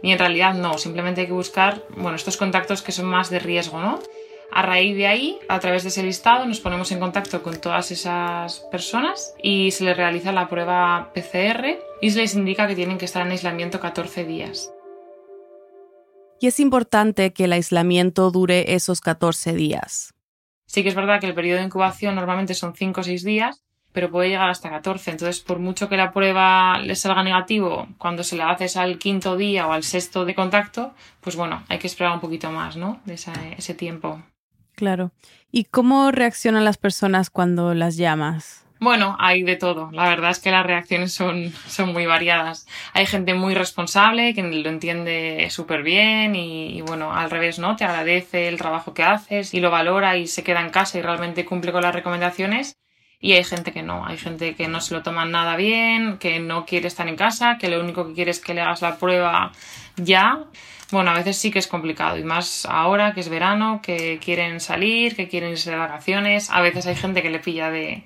Y 0.02 0.10
en 0.10 0.18
realidad 0.18 0.54
no, 0.54 0.78
simplemente 0.78 1.20
hay 1.20 1.26
que 1.26 1.34
buscar, 1.34 1.82
bueno, 1.98 2.16
estos 2.16 2.38
contactos 2.38 2.80
que 2.80 2.92
son 2.92 3.04
más 3.04 3.28
de 3.28 3.40
riesgo, 3.40 3.78
¿no? 3.78 3.98
A 4.50 4.62
raíz 4.62 4.96
de 4.96 5.06
ahí, 5.06 5.38
a 5.48 5.60
través 5.60 5.82
de 5.82 5.90
ese 5.90 6.02
listado, 6.02 6.46
nos 6.46 6.60
ponemos 6.60 6.92
en 6.92 7.00
contacto 7.00 7.42
con 7.42 7.60
todas 7.60 7.90
esas 7.90 8.60
personas 8.70 9.34
y 9.42 9.70
se 9.72 9.84
les 9.84 9.98
realiza 9.98 10.32
la 10.32 10.48
prueba 10.48 11.10
PCR 11.14 11.78
y 12.00 12.10
se 12.10 12.20
les 12.20 12.34
indica 12.34 12.66
que 12.66 12.74
tienen 12.74 12.96
que 12.96 13.04
estar 13.04 13.20
en 13.20 13.32
aislamiento 13.32 13.80
14 13.80 14.24
días 14.24 14.72
y 16.42 16.48
es 16.48 16.58
importante 16.58 17.32
que 17.32 17.44
el 17.44 17.52
aislamiento 17.52 18.32
dure 18.32 18.74
esos 18.74 19.00
14 19.00 19.52
días. 19.52 20.12
Sí 20.66 20.82
que 20.82 20.88
es 20.88 20.96
verdad 20.96 21.20
que 21.20 21.28
el 21.28 21.34
periodo 21.34 21.58
de 21.58 21.66
incubación 21.66 22.16
normalmente 22.16 22.54
son 22.54 22.74
5 22.74 23.00
o 23.00 23.04
6 23.04 23.22
días, 23.22 23.62
pero 23.92 24.10
puede 24.10 24.30
llegar 24.30 24.50
hasta 24.50 24.68
14. 24.68 25.12
Entonces, 25.12 25.38
por 25.38 25.60
mucho 25.60 25.88
que 25.88 25.96
la 25.96 26.12
prueba 26.12 26.80
le 26.80 26.96
salga 26.96 27.22
negativo, 27.22 27.86
cuando 27.96 28.24
se 28.24 28.34
la 28.34 28.50
haces 28.50 28.76
al 28.76 28.98
quinto 28.98 29.36
día 29.36 29.68
o 29.68 29.72
al 29.72 29.84
sexto 29.84 30.24
de 30.24 30.34
contacto, 30.34 30.94
pues 31.20 31.36
bueno, 31.36 31.62
hay 31.68 31.78
que 31.78 31.86
esperar 31.86 32.12
un 32.12 32.20
poquito 32.20 32.50
más, 32.50 32.76
¿no? 32.76 33.00
De 33.04 33.14
ese, 33.14 33.30
ese 33.56 33.74
tiempo. 33.74 34.20
Claro. 34.74 35.12
¿Y 35.52 35.66
cómo 35.66 36.10
reaccionan 36.10 36.64
las 36.64 36.76
personas 36.76 37.30
cuando 37.30 37.72
las 37.72 37.96
llamas? 37.96 38.66
Bueno, 38.82 39.14
hay 39.20 39.44
de 39.44 39.54
todo. 39.54 39.90
La 39.92 40.08
verdad 40.08 40.32
es 40.32 40.40
que 40.40 40.50
las 40.50 40.66
reacciones 40.66 41.14
son, 41.14 41.52
son 41.68 41.92
muy 41.92 42.04
variadas. 42.04 42.66
Hay 42.94 43.06
gente 43.06 43.32
muy 43.32 43.54
responsable 43.54 44.34
que 44.34 44.42
lo 44.42 44.68
entiende 44.68 45.46
súper 45.50 45.84
bien 45.84 46.34
y, 46.34 46.78
y, 46.78 46.80
bueno, 46.80 47.12
al 47.12 47.30
revés, 47.30 47.60
¿no? 47.60 47.76
Te 47.76 47.84
agradece 47.84 48.48
el 48.48 48.58
trabajo 48.58 48.92
que 48.92 49.04
haces 49.04 49.54
y 49.54 49.60
lo 49.60 49.70
valora 49.70 50.16
y 50.16 50.26
se 50.26 50.42
queda 50.42 50.60
en 50.62 50.70
casa 50.70 50.98
y 50.98 51.02
realmente 51.02 51.44
cumple 51.44 51.70
con 51.70 51.82
las 51.82 51.94
recomendaciones. 51.94 52.76
Y 53.20 53.34
hay 53.34 53.44
gente 53.44 53.70
que 53.72 53.84
no, 53.84 54.04
hay 54.04 54.18
gente 54.18 54.56
que 54.56 54.66
no 54.66 54.80
se 54.80 54.94
lo 54.94 55.04
toma 55.04 55.26
nada 55.26 55.54
bien, 55.54 56.18
que 56.18 56.40
no 56.40 56.66
quiere 56.66 56.88
estar 56.88 57.06
en 57.06 57.14
casa, 57.14 57.58
que 57.60 57.68
lo 57.68 57.78
único 57.78 58.08
que 58.08 58.14
quiere 58.14 58.32
es 58.32 58.40
que 58.40 58.52
le 58.52 58.62
hagas 58.62 58.82
la 58.82 58.96
prueba 58.96 59.52
ya. 59.94 60.46
Bueno, 60.90 61.12
a 61.12 61.14
veces 61.14 61.38
sí 61.38 61.52
que 61.52 61.60
es 61.60 61.68
complicado 61.68 62.18
y 62.18 62.24
más 62.24 62.66
ahora 62.66 63.14
que 63.14 63.20
es 63.20 63.28
verano, 63.28 63.80
que 63.80 64.18
quieren 64.20 64.58
salir, 64.58 65.14
que 65.14 65.28
quieren 65.28 65.50
irse 65.50 65.70
de 65.70 65.76
vacaciones. 65.76 66.50
A 66.50 66.60
veces 66.60 66.84
hay 66.88 66.96
gente 66.96 67.22
que 67.22 67.30
le 67.30 67.38
pilla 67.38 67.70
de 67.70 68.04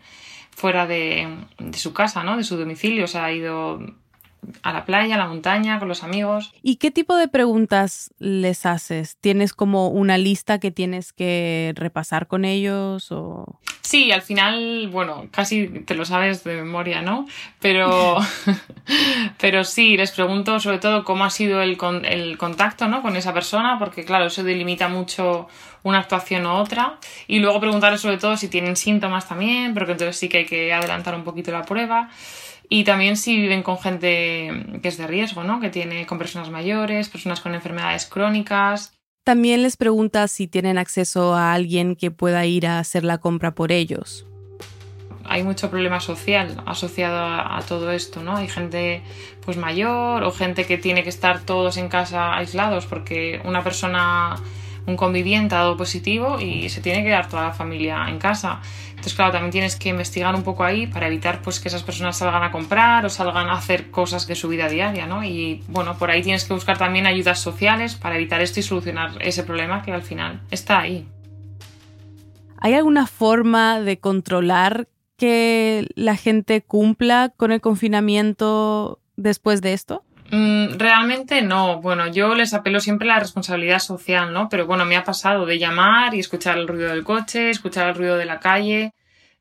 fuera 0.56 0.86
de, 0.86 1.28
de 1.58 1.78
su 1.78 1.92
casa, 1.92 2.24
¿no? 2.24 2.38
De 2.38 2.42
su 2.42 2.56
domicilio, 2.56 3.04
o 3.04 3.08
sea, 3.08 3.26
ha 3.26 3.32
ido 3.32 3.78
a 4.62 4.72
la 4.72 4.85
playa, 4.85 5.14
a 5.14 5.18
la 5.18 5.26
montaña, 5.26 5.78
con 5.78 5.88
los 5.88 6.02
amigos. 6.02 6.52
¿Y 6.62 6.76
qué 6.76 6.90
tipo 6.90 7.16
de 7.16 7.28
preguntas 7.28 8.11
les 8.18 8.66
haces? 8.66 9.16
¿Tienes 9.20 9.52
como 9.52 9.88
una 9.88 10.18
lista 10.18 10.59
que 10.59 10.70
tienes 10.70 11.12
que 11.12 11.72
repasar 11.76 12.26
con 12.26 12.44
ellos 12.44 13.11
o...? 13.11 13.61
Sí, 13.82 14.11
al 14.11 14.22
final, 14.22 14.88
bueno, 14.90 15.28
casi 15.30 15.68
te 15.68 15.94
lo 15.94 16.04
sabes 16.04 16.42
de 16.42 16.56
memoria, 16.56 17.02
¿no? 17.02 17.24
Pero, 17.61 18.18
pero 19.38 19.62
sí, 19.62 19.96
les 19.96 20.11
pregunto 20.11 20.59
sobre 20.59 20.78
todo 20.78 21.04
cómo 21.04 21.24
ha 21.24 21.30
sido 21.30 21.62
el, 21.62 21.78
el 22.02 22.37
contacto 22.37 22.88
¿no? 22.88 23.00
con 23.00 23.14
esa 23.14 23.32
persona, 23.32 23.78
porque 23.78 24.04
claro, 24.04 24.26
eso 24.26 24.42
delimita 24.42 24.88
mucho 24.88 25.46
una 25.85 26.00
actuación 26.00 26.46
u 26.46 26.50
otra. 26.50 26.98
Y 27.28 27.38
luego 27.38 27.61
preguntarles 27.61 28.00
sobre 28.00 28.18
todo 28.18 28.37
si 28.37 28.48
tienen 28.48 28.74
síntomas 28.74 29.28
también, 29.28 29.72
porque 29.72 29.92
entonces 29.92 30.16
sí 30.16 30.28
que 30.28 30.38
hay 30.38 30.46
que 30.46 30.72
adelantar 30.72 31.14
un 31.14 31.22
poquito 31.22 31.52
la 31.52 31.62
prueba. 31.62 32.11
Y 32.68 32.85
también 32.85 33.16
si 33.16 33.37
viven 33.37 33.62
con 33.62 33.79
gente 33.79 34.79
que 34.83 34.88
es 34.88 34.98
de 34.98 35.07
riesgo, 35.07 35.44
¿no? 35.44 35.61
Que 35.61 35.70
tiene 35.70 36.07
con 36.07 36.18
personas 36.18 36.50
mayores, 36.50 37.09
personas 37.09 37.40
con 37.40 37.55
enfermedades 37.55 38.07
crónicas. 38.07 38.92
También 39.24 39.62
les 39.62 39.76
pregunta 39.76 40.29
si 40.29 40.46
tienen 40.46 40.79
acceso 40.79 41.35
a 41.35 41.52
alguien 41.52 41.96
que 41.96 42.11
pueda 42.11 42.44
ir 42.46 42.66
a 42.66 42.79
hacer 42.79 43.05
la 43.05 43.18
compra 43.18 43.55
por 43.55 43.72
ellos. 43.72 44.26
Hay 45.24 45.42
mucho 45.42 45.70
problema 45.70 45.98
social 45.98 46.62
asociado 46.66 47.16
a, 47.16 47.59
a, 47.59 47.62
todo 47.62 47.90
esto, 47.90 48.22
¿no? 48.22 48.37
Hay 48.37 48.48
gente 48.48 49.02
pues 49.44 49.57
mayor 49.57 50.22
o 50.22 50.31
gente 50.31 50.66
que 50.66 50.79
tiene 50.79 51.02
que 51.02 51.09
estar 51.09 51.40
todos 51.40 51.76
en 51.76 51.88
casa 51.88 52.37
aislados 52.37 52.87
porque 52.87 53.40
una 53.44 53.64
persona 53.64 54.37
un 54.87 54.96
conviviente 54.96 55.55
ha 55.55 55.59
dado 55.59 55.76
positivo 55.76 56.40
y 56.40 56.68
se 56.68 56.81
tiene 56.81 57.00
que 57.00 57.09
quedar 57.09 57.29
toda 57.29 57.48
la 57.48 57.52
familia 57.52 58.07
en 58.09 58.18
casa. 58.18 58.61
Entonces, 58.96 59.14
claro, 59.14 59.32
también 59.32 59.52
tienes 59.52 59.76
que 59.76 59.90
investigar 59.90 60.35
un 60.35 60.42
poco 60.42 60.64
ahí 60.64 60.87
para 60.87 61.06
evitar 61.06 61.42
pues, 61.42 61.61
que 61.61 61.68
esas 61.68 61.82
personas 61.82 62.16
salgan 62.16 62.42
a 62.42 62.50
comprar 62.50 63.04
o 63.04 63.11
salgan 63.11 63.48
a 63.48 63.52
hacer 63.52 63.90
cosas 63.90 64.26
de 64.26 64.35
su 64.35 64.48
vida 64.48 64.68
diaria, 64.68 65.06
¿no? 65.06 65.22
Y 65.22 65.62
bueno, 65.68 65.96
por 65.98 66.11
ahí 66.11 66.22
tienes 66.22 66.44
que 66.44 66.54
buscar 66.54 66.78
también 66.78 67.06
ayudas 67.06 67.38
sociales 67.38 67.94
para 67.94 68.16
evitar 68.16 68.40
esto 68.40 68.59
y 68.61 68.62
solucionar 68.62 69.12
ese 69.20 69.44
problema 69.44 69.82
que 69.82 69.92
al 69.92 70.02
final 70.02 70.40
está 70.50 70.80
ahí. 70.80 71.06
¿Hay 72.59 72.74
alguna 72.74 73.06
forma 73.06 73.80
de 73.80 73.98
controlar 73.98 74.88
que 75.16 75.87
la 75.94 76.16
gente 76.16 76.62
cumpla 76.62 77.32
con 77.37 77.52
el 77.52 77.61
confinamiento 77.61 78.98
después 79.16 79.61
de 79.61 79.74
esto? 79.74 80.02
Mm, 80.30 80.78
realmente 80.78 81.42
no. 81.42 81.80
Bueno, 81.80 82.08
yo 82.08 82.34
les 82.34 82.52
apelo 82.54 82.80
siempre 82.80 83.08
a 83.10 83.14
la 83.14 83.20
responsabilidad 83.20 83.78
social, 83.78 84.32
¿no? 84.32 84.48
Pero 84.48 84.66
bueno, 84.66 84.84
me 84.84 84.96
ha 84.96 85.04
pasado 85.04 85.46
de 85.46 85.58
llamar 85.58 86.14
y 86.14 86.20
escuchar 86.20 86.58
el 86.58 86.68
ruido 86.68 86.90
del 86.90 87.04
coche, 87.04 87.50
escuchar 87.50 87.88
el 87.88 87.94
ruido 87.94 88.16
de 88.16 88.24
la 88.26 88.40
calle. 88.40 88.92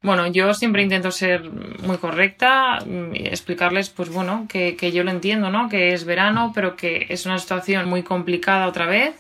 Bueno, 0.02 0.28
yo 0.28 0.54
siempre 0.54 0.84
intento 0.84 1.10
ser 1.12 1.50
muy 1.50 1.98
correcta 1.98 2.78
explicarles, 3.13 3.89
pues 3.89 4.10
bueno, 4.10 4.45
que, 4.48 4.76
que 4.76 4.91
yo 4.91 5.04
lo 5.04 5.10
entiendo, 5.10 5.50
¿no? 5.50 5.67
Que 5.69 5.93
es 5.93 6.06
verano, 6.06 6.52
pero 6.54 6.76
que 6.76 7.08
es 7.10 7.26
una 7.26 7.39
situación 7.39 7.89
muy 7.89 8.04
complicada 8.04 8.67
otra 8.67 8.86
vez 8.86 9.15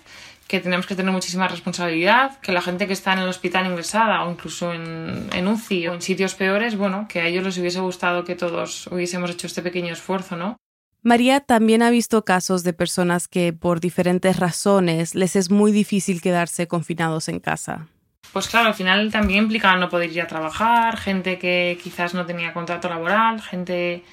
que 0.47 0.59
tenemos 0.59 0.85
que 0.85 0.95
tener 0.95 1.11
muchísima 1.11 1.47
responsabilidad, 1.47 2.39
que 2.39 2.51
la 2.51 2.61
gente 2.61 2.85
que 2.85 2.93
está 2.93 3.13
en 3.13 3.19
el 3.19 3.29
hospital 3.29 3.65
ingresada 3.65 4.23
o 4.23 4.31
incluso 4.31 4.73
en, 4.73 5.27
en, 5.33 5.47
UCI 5.47 5.87
o 5.87 5.93
en 5.95 6.03
sitios 6.03 6.35
peores, 6.35 6.77
bueno, 6.77 7.07
que 7.09 7.19
a 7.19 7.25
ellos 7.25 7.43
les 7.43 7.57
hubiese 7.57 7.79
gustado 7.79 8.23
que 8.23 8.35
todos 8.35 8.85
hubiésemos 8.87 9.31
hecho 9.31 9.47
este 9.47 9.63
pequeño 9.63 9.91
esfuerzo, 9.91 10.35
¿no? 10.35 10.57
María 11.05 11.39
también 11.39 11.83
ha 11.83 11.91
visto 11.91 12.25
casos 12.25 12.63
de 12.63 12.73
personas 12.73 13.27
que 13.27 13.53
por 13.53 13.79
diferentes 13.79 14.39
razones 14.39 15.13
les 15.13 15.35
es 15.35 15.51
muy 15.51 15.71
difícil 15.71 16.19
quedarse 16.19 16.67
confinados 16.67 17.29
en 17.29 17.39
casa. 17.39 17.87
Pues 18.33 18.47
claro, 18.47 18.69
al 18.69 18.73
final 18.73 19.11
también 19.11 19.43
implica 19.43 19.75
no 19.75 19.87
poder 19.87 20.11
ir 20.11 20.23
a 20.23 20.27
trabajar, 20.27 20.97
gente 20.97 21.37
que 21.37 21.77
quizás 21.83 22.15
no 22.15 22.25
tenía 22.25 22.53
contrato 22.53 22.89
laboral, 22.89 23.39
gente 23.39 24.03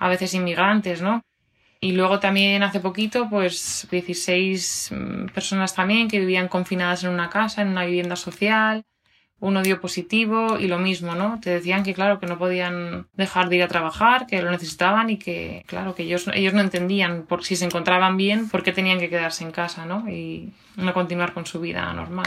a 0.00 0.08
veces 0.08 0.34
inmigrantes, 0.34 1.00
¿no? 1.00 1.22
Y 1.80 1.92
luego 1.92 2.18
también 2.18 2.64
hace 2.64 2.80
poquito, 2.80 3.30
pues 3.30 3.86
16 3.88 4.90
mm, 4.90 5.26
personas 5.26 5.76
también 5.76 6.08
que 6.08 6.18
vivían 6.18 6.48
confinadas 6.48 7.04
en 7.04 7.10
una 7.10 7.30
casa, 7.30 7.62
en 7.62 7.68
una 7.68 7.84
vivienda 7.84 8.16
social 8.16 8.82
uno 9.42 9.60
dio 9.62 9.80
positivo 9.80 10.56
y 10.56 10.68
lo 10.68 10.78
mismo, 10.78 11.16
¿no? 11.16 11.40
Te 11.40 11.50
decían 11.50 11.82
que, 11.82 11.94
claro, 11.94 12.20
que 12.20 12.26
no 12.26 12.38
podían 12.38 13.08
dejar 13.14 13.48
de 13.48 13.56
ir 13.56 13.64
a 13.64 13.68
trabajar, 13.68 14.28
que 14.28 14.40
lo 14.40 14.52
necesitaban 14.52 15.10
y 15.10 15.16
que, 15.16 15.64
claro, 15.66 15.96
que 15.96 16.04
ellos, 16.04 16.30
ellos 16.32 16.54
no 16.54 16.60
entendían 16.60 17.24
por 17.24 17.42
si 17.42 17.56
se 17.56 17.64
encontraban 17.64 18.16
bien, 18.16 18.48
por 18.48 18.62
qué 18.62 18.70
tenían 18.70 19.00
que 19.00 19.10
quedarse 19.10 19.42
en 19.42 19.50
casa, 19.50 19.84
¿no? 19.84 20.08
Y 20.08 20.52
no 20.76 20.94
continuar 20.94 21.34
con 21.34 21.44
su 21.44 21.60
vida 21.60 21.92
normal. 21.92 22.26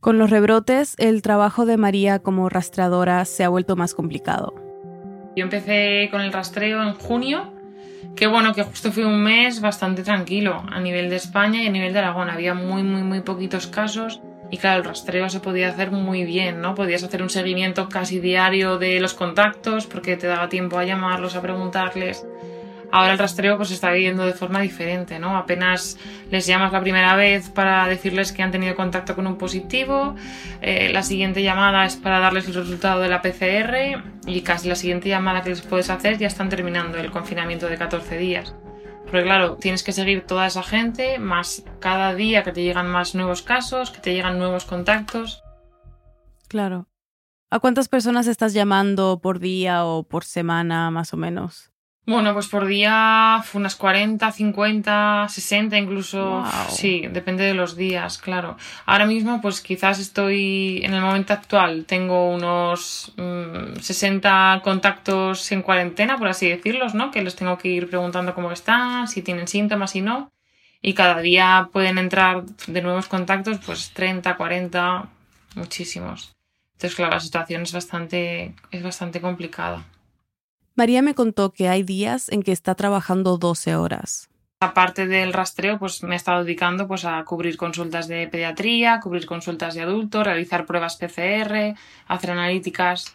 Con 0.00 0.16
los 0.16 0.30
rebrotes, 0.30 0.94
el 0.98 1.20
trabajo 1.20 1.66
de 1.66 1.76
María 1.76 2.20
como 2.20 2.48
rastreadora 2.48 3.26
se 3.26 3.44
ha 3.44 3.50
vuelto 3.50 3.76
más 3.76 3.92
complicado. 3.92 4.54
Yo 5.36 5.44
empecé 5.44 6.08
con 6.10 6.22
el 6.22 6.32
rastreo 6.32 6.82
en 6.82 6.94
junio, 6.94 7.52
que 8.16 8.26
bueno, 8.26 8.54
que 8.54 8.62
justo 8.62 8.90
fue 8.90 9.04
un 9.04 9.22
mes 9.22 9.60
bastante 9.60 10.02
tranquilo 10.02 10.62
a 10.70 10.80
nivel 10.80 11.10
de 11.10 11.16
España 11.16 11.62
y 11.62 11.66
a 11.66 11.70
nivel 11.70 11.92
de 11.92 11.98
Aragón. 11.98 12.30
Había 12.30 12.54
muy, 12.54 12.82
muy, 12.82 13.02
muy 13.02 13.20
poquitos 13.20 13.66
casos 13.66 14.22
y 14.50 14.58
claro, 14.58 14.78
el 14.78 14.84
rastreo 14.84 15.28
se 15.28 15.40
podía 15.40 15.68
hacer 15.68 15.90
muy 15.90 16.24
bien, 16.24 16.60
¿no? 16.60 16.74
Podías 16.74 17.02
hacer 17.02 17.22
un 17.22 17.30
seguimiento 17.30 17.88
casi 17.88 18.18
diario 18.18 18.78
de 18.78 18.98
los 19.00 19.14
contactos 19.14 19.86
porque 19.86 20.16
te 20.16 20.26
daba 20.26 20.48
tiempo 20.48 20.78
a 20.78 20.84
llamarlos, 20.84 21.36
a 21.36 21.42
preguntarles. 21.42 22.24
Ahora 22.90 23.12
el 23.12 23.18
rastreo 23.18 23.58
pues 23.58 23.68
se 23.68 23.74
está 23.74 23.92
viviendo 23.92 24.24
de 24.24 24.32
forma 24.32 24.62
diferente, 24.62 25.18
¿no? 25.18 25.36
Apenas 25.36 25.98
les 26.30 26.46
llamas 26.46 26.72
la 26.72 26.80
primera 26.80 27.14
vez 27.16 27.50
para 27.50 27.86
decirles 27.86 28.32
que 28.32 28.42
han 28.42 28.50
tenido 28.50 28.74
contacto 28.74 29.14
con 29.14 29.26
un 29.26 29.36
positivo, 29.36 30.14
eh, 30.62 30.90
la 30.90 31.02
siguiente 31.02 31.42
llamada 31.42 31.84
es 31.84 31.96
para 31.96 32.18
darles 32.18 32.48
el 32.48 32.54
resultado 32.54 33.02
de 33.02 33.08
la 33.10 33.20
PCR 33.20 34.02
y 34.26 34.40
casi 34.40 34.68
la 34.68 34.74
siguiente 34.74 35.10
llamada 35.10 35.42
que 35.42 35.50
les 35.50 35.60
puedes 35.60 35.90
hacer 35.90 36.16
ya 36.16 36.28
están 36.28 36.48
terminando 36.48 36.96
el 36.96 37.10
confinamiento 37.10 37.68
de 37.68 37.76
14 37.76 38.16
días. 38.16 38.54
Porque 39.10 39.24
claro, 39.24 39.56
tienes 39.56 39.82
que 39.82 39.92
seguir 39.92 40.26
toda 40.26 40.46
esa 40.46 40.62
gente, 40.62 41.18
más 41.18 41.64
cada 41.80 42.14
día 42.14 42.42
que 42.44 42.52
te 42.52 42.62
llegan 42.62 42.90
más 42.90 43.14
nuevos 43.14 43.40
casos, 43.40 43.90
que 43.90 44.00
te 44.00 44.12
llegan 44.12 44.38
nuevos 44.38 44.66
contactos. 44.66 45.42
Claro. 46.46 46.88
¿A 47.50 47.58
cuántas 47.58 47.88
personas 47.88 48.26
estás 48.26 48.52
llamando 48.52 49.20
por 49.22 49.38
día 49.38 49.86
o 49.86 50.02
por 50.02 50.24
semana, 50.24 50.90
más 50.90 51.14
o 51.14 51.16
menos? 51.16 51.72
Bueno, 52.08 52.32
pues 52.32 52.48
por 52.48 52.64
día 52.64 53.44
unas 53.52 53.76
40, 53.76 54.32
50, 54.32 55.26
60 55.28 55.76
incluso. 55.76 56.42
Sí, 56.70 57.06
depende 57.06 57.44
de 57.44 57.52
los 57.52 57.76
días, 57.76 58.16
claro. 58.16 58.56
Ahora 58.86 59.04
mismo, 59.04 59.42
pues 59.42 59.60
quizás 59.60 59.98
estoy 59.98 60.80
en 60.82 60.94
el 60.94 61.02
momento 61.02 61.34
actual, 61.34 61.84
tengo 61.84 62.30
unos 62.30 63.12
60 63.14 64.56
mm, 64.56 64.60
contactos 64.62 65.52
en 65.52 65.60
cuarentena, 65.60 66.16
por 66.16 66.28
así 66.28 66.48
decirlos, 66.48 66.94
¿no? 66.94 67.10
Que 67.10 67.20
les 67.20 67.36
tengo 67.36 67.58
que 67.58 67.68
ir 67.68 67.90
preguntando 67.90 68.34
cómo 68.34 68.52
están, 68.52 69.06
si 69.06 69.20
tienen 69.20 69.46
síntomas 69.46 69.94
y 69.94 70.00
no. 70.00 70.32
Y 70.80 70.94
cada 70.94 71.20
día 71.20 71.68
pueden 71.74 71.98
entrar 71.98 72.42
de 72.68 72.80
nuevos 72.80 73.06
contactos, 73.06 73.58
pues 73.66 73.90
30, 73.90 74.34
40, 74.34 75.10
muchísimos. 75.56 76.34
Entonces, 76.72 76.96
claro, 76.96 77.12
la 77.12 77.20
situación 77.20 77.64
es 77.64 77.72
bastante, 77.74 78.54
es 78.70 78.82
bastante 78.82 79.20
complicada. 79.20 79.84
María 80.78 81.02
me 81.02 81.16
contó 81.16 81.50
que 81.50 81.68
hay 81.68 81.82
días 81.82 82.28
en 82.28 82.44
que 82.44 82.52
está 82.52 82.76
trabajando 82.76 83.36
12 83.36 83.74
horas. 83.74 84.30
Aparte 84.60 85.08
del 85.08 85.32
rastreo, 85.32 85.76
pues 85.76 86.04
me 86.04 86.14
he 86.14 86.16
estado 86.16 86.44
dedicando 86.44 86.86
pues, 86.86 87.04
a 87.04 87.24
cubrir 87.24 87.56
consultas 87.56 88.06
de 88.06 88.28
pediatría, 88.28 89.00
cubrir 89.00 89.26
consultas 89.26 89.74
de 89.74 89.82
adultos, 89.82 90.24
realizar 90.24 90.66
pruebas 90.66 90.94
PCR, 90.94 91.74
hacer 92.06 92.30
analíticas, 92.30 93.12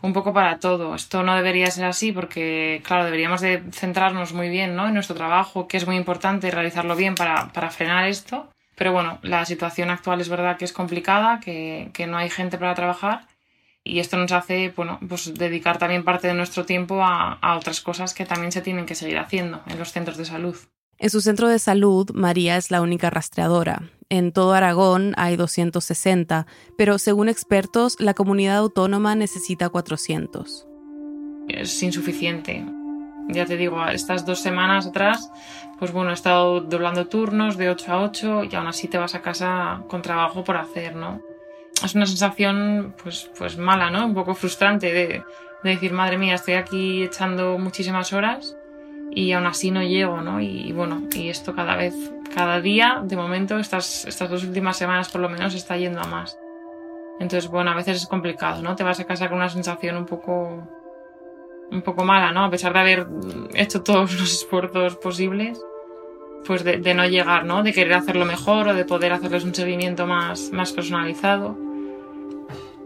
un 0.00 0.14
poco 0.14 0.32
para 0.32 0.58
todo. 0.58 0.94
Esto 0.94 1.22
no 1.22 1.36
debería 1.36 1.70
ser 1.70 1.84
así 1.84 2.12
porque, 2.12 2.80
claro, 2.82 3.04
deberíamos 3.04 3.42
de 3.42 3.62
centrarnos 3.72 4.32
muy 4.32 4.48
bien 4.48 4.74
¿no? 4.74 4.88
en 4.88 4.94
nuestro 4.94 5.14
trabajo, 5.14 5.68
que 5.68 5.76
es 5.76 5.86
muy 5.86 5.96
importante 5.96 6.50
realizarlo 6.50 6.96
bien 6.96 7.14
para, 7.14 7.52
para 7.52 7.68
frenar 7.68 8.08
esto. 8.08 8.48
Pero 8.74 8.92
bueno, 8.92 9.18
la 9.20 9.44
situación 9.44 9.90
actual 9.90 10.22
es 10.22 10.30
verdad 10.30 10.56
que 10.56 10.64
es 10.64 10.72
complicada, 10.72 11.40
que, 11.40 11.90
que 11.92 12.06
no 12.06 12.16
hay 12.16 12.30
gente 12.30 12.56
para 12.56 12.74
trabajar 12.74 13.26
y 13.84 13.98
esto 13.98 14.16
nos 14.16 14.32
hace 14.32 14.72
bueno, 14.76 14.98
pues 15.08 15.34
dedicar 15.34 15.78
también 15.78 16.04
parte 16.04 16.28
de 16.28 16.34
nuestro 16.34 16.64
tiempo 16.64 17.02
a, 17.02 17.34
a, 17.34 17.56
otras 17.56 17.80
cosas 17.80 18.14
que 18.14 18.24
también 18.24 18.52
se 18.52 18.62
tienen 18.62 18.86
que 18.86 18.94
seguir 18.94 19.18
haciendo 19.18 19.62
en 19.66 19.78
los 19.78 19.92
centros 19.92 20.16
de 20.16 20.24
salud. 20.24 20.56
En 20.98 21.10
su 21.10 21.20
centro 21.20 21.48
de 21.48 21.58
salud, 21.58 22.10
María 22.14 22.56
es 22.56 22.70
la 22.70 22.80
única 22.80 23.10
rastreadora. 23.10 23.90
En 24.08 24.30
todo 24.30 24.52
Aragón 24.52 25.14
hay 25.16 25.36
260, 25.36 26.46
pero 26.76 26.98
según 26.98 27.28
expertos, 27.28 27.96
la 27.98 28.14
comunidad 28.14 28.58
autónoma 28.58 29.14
necesita 29.14 29.68
400. 29.68 30.66
Es 31.48 31.82
insuficiente. 31.82 32.64
Ya 33.28 33.46
te 33.46 33.56
digo, 33.56 33.84
estas 33.86 34.26
dos 34.26 34.40
semanas 34.40 34.86
atrás, 34.86 35.30
pues 35.78 35.92
bueno, 35.92 36.10
he 36.10 36.14
estado 36.14 36.60
doblando 36.60 37.06
turnos 37.06 37.56
de 37.56 37.70
8 37.70 37.92
a 37.92 38.02
8 38.02 38.44
y 38.44 38.54
aún 38.54 38.66
así 38.66 38.86
te 38.86 38.98
vas 38.98 39.14
a 39.14 39.22
casa 39.22 39.82
con 39.88 40.02
trabajo 40.02 40.44
por 40.44 40.56
hacer, 40.56 40.94
¿no? 40.94 41.20
Es 41.84 41.94
una 41.94 42.06
sensación 42.06 42.94
pues, 43.02 43.30
pues 43.36 43.56
mala, 43.56 43.90
¿no? 43.90 44.06
Un 44.06 44.14
poco 44.14 44.34
frustrante 44.34 44.92
de, 44.92 45.22
decir, 45.62 45.92
madre 45.92 46.18
mía, 46.18 46.34
estoy 46.34 46.54
aquí 46.54 47.02
echando 47.02 47.58
muchísimas 47.58 48.12
horas 48.12 48.56
y 49.10 49.32
aún 49.32 49.46
así 49.46 49.70
no 49.70 49.82
llego, 49.82 50.20
¿no? 50.20 50.40
Y, 50.40 50.72
bueno, 50.72 51.02
y 51.14 51.28
esto 51.28 51.54
cada 51.54 51.76
vez, 51.76 51.94
cada 52.34 52.60
día, 52.60 53.02
de 53.04 53.16
momento, 53.16 53.58
estas, 53.58 54.06
estas 54.06 54.30
dos 54.30 54.44
últimas 54.44 54.76
semanas 54.76 55.08
por 55.10 55.20
lo 55.20 55.28
menos 55.28 55.54
está 55.54 55.76
yendo 55.76 56.00
a 56.00 56.06
más. 56.06 56.38
Entonces, 57.20 57.50
bueno, 57.50 57.70
a 57.70 57.74
veces 57.74 57.98
es 57.98 58.06
complicado, 58.06 58.62
¿no? 58.62 58.74
Te 58.74 58.84
vas 58.84 58.98
a 59.00 59.04
casa 59.04 59.28
con 59.28 59.38
una 59.38 59.48
sensación 59.48 59.96
un 59.96 60.06
poco, 60.06 60.66
un 61.70 61.82
poco 61.82 62.04
mala, 62.04 62.32
¿no? 62.32 62.44
A 62.44 62.50
pesar 62.50 62.72
de 62.72 62.78
haber 62.78 63.06
hecho 63.54 63.82
todos 63.82 64.12
los 64.20 64.32
esfuerzos 64.32 64.96
posibles, 64.96 65.60
pues 66.44 66.64
de, 66.64 66.78
de 66.78 66.94
no 66.94 67.06
llegar, 67.06 67.44
¿no? 67.44 67.62
De 67.62 67.72
querer 67.72 67.94
hacerlo 67.94 68.24
mejor 68.24 68.68
o 68.68 68.74
de 68.74 68.84
poder 68.84 69.12
hacerles 69.12 69.44
un 69.44 69.54
seguimiento 69.54 70.06
más, 70.06 70.50
más 70.50 70.72
personalizado 70.72 71.56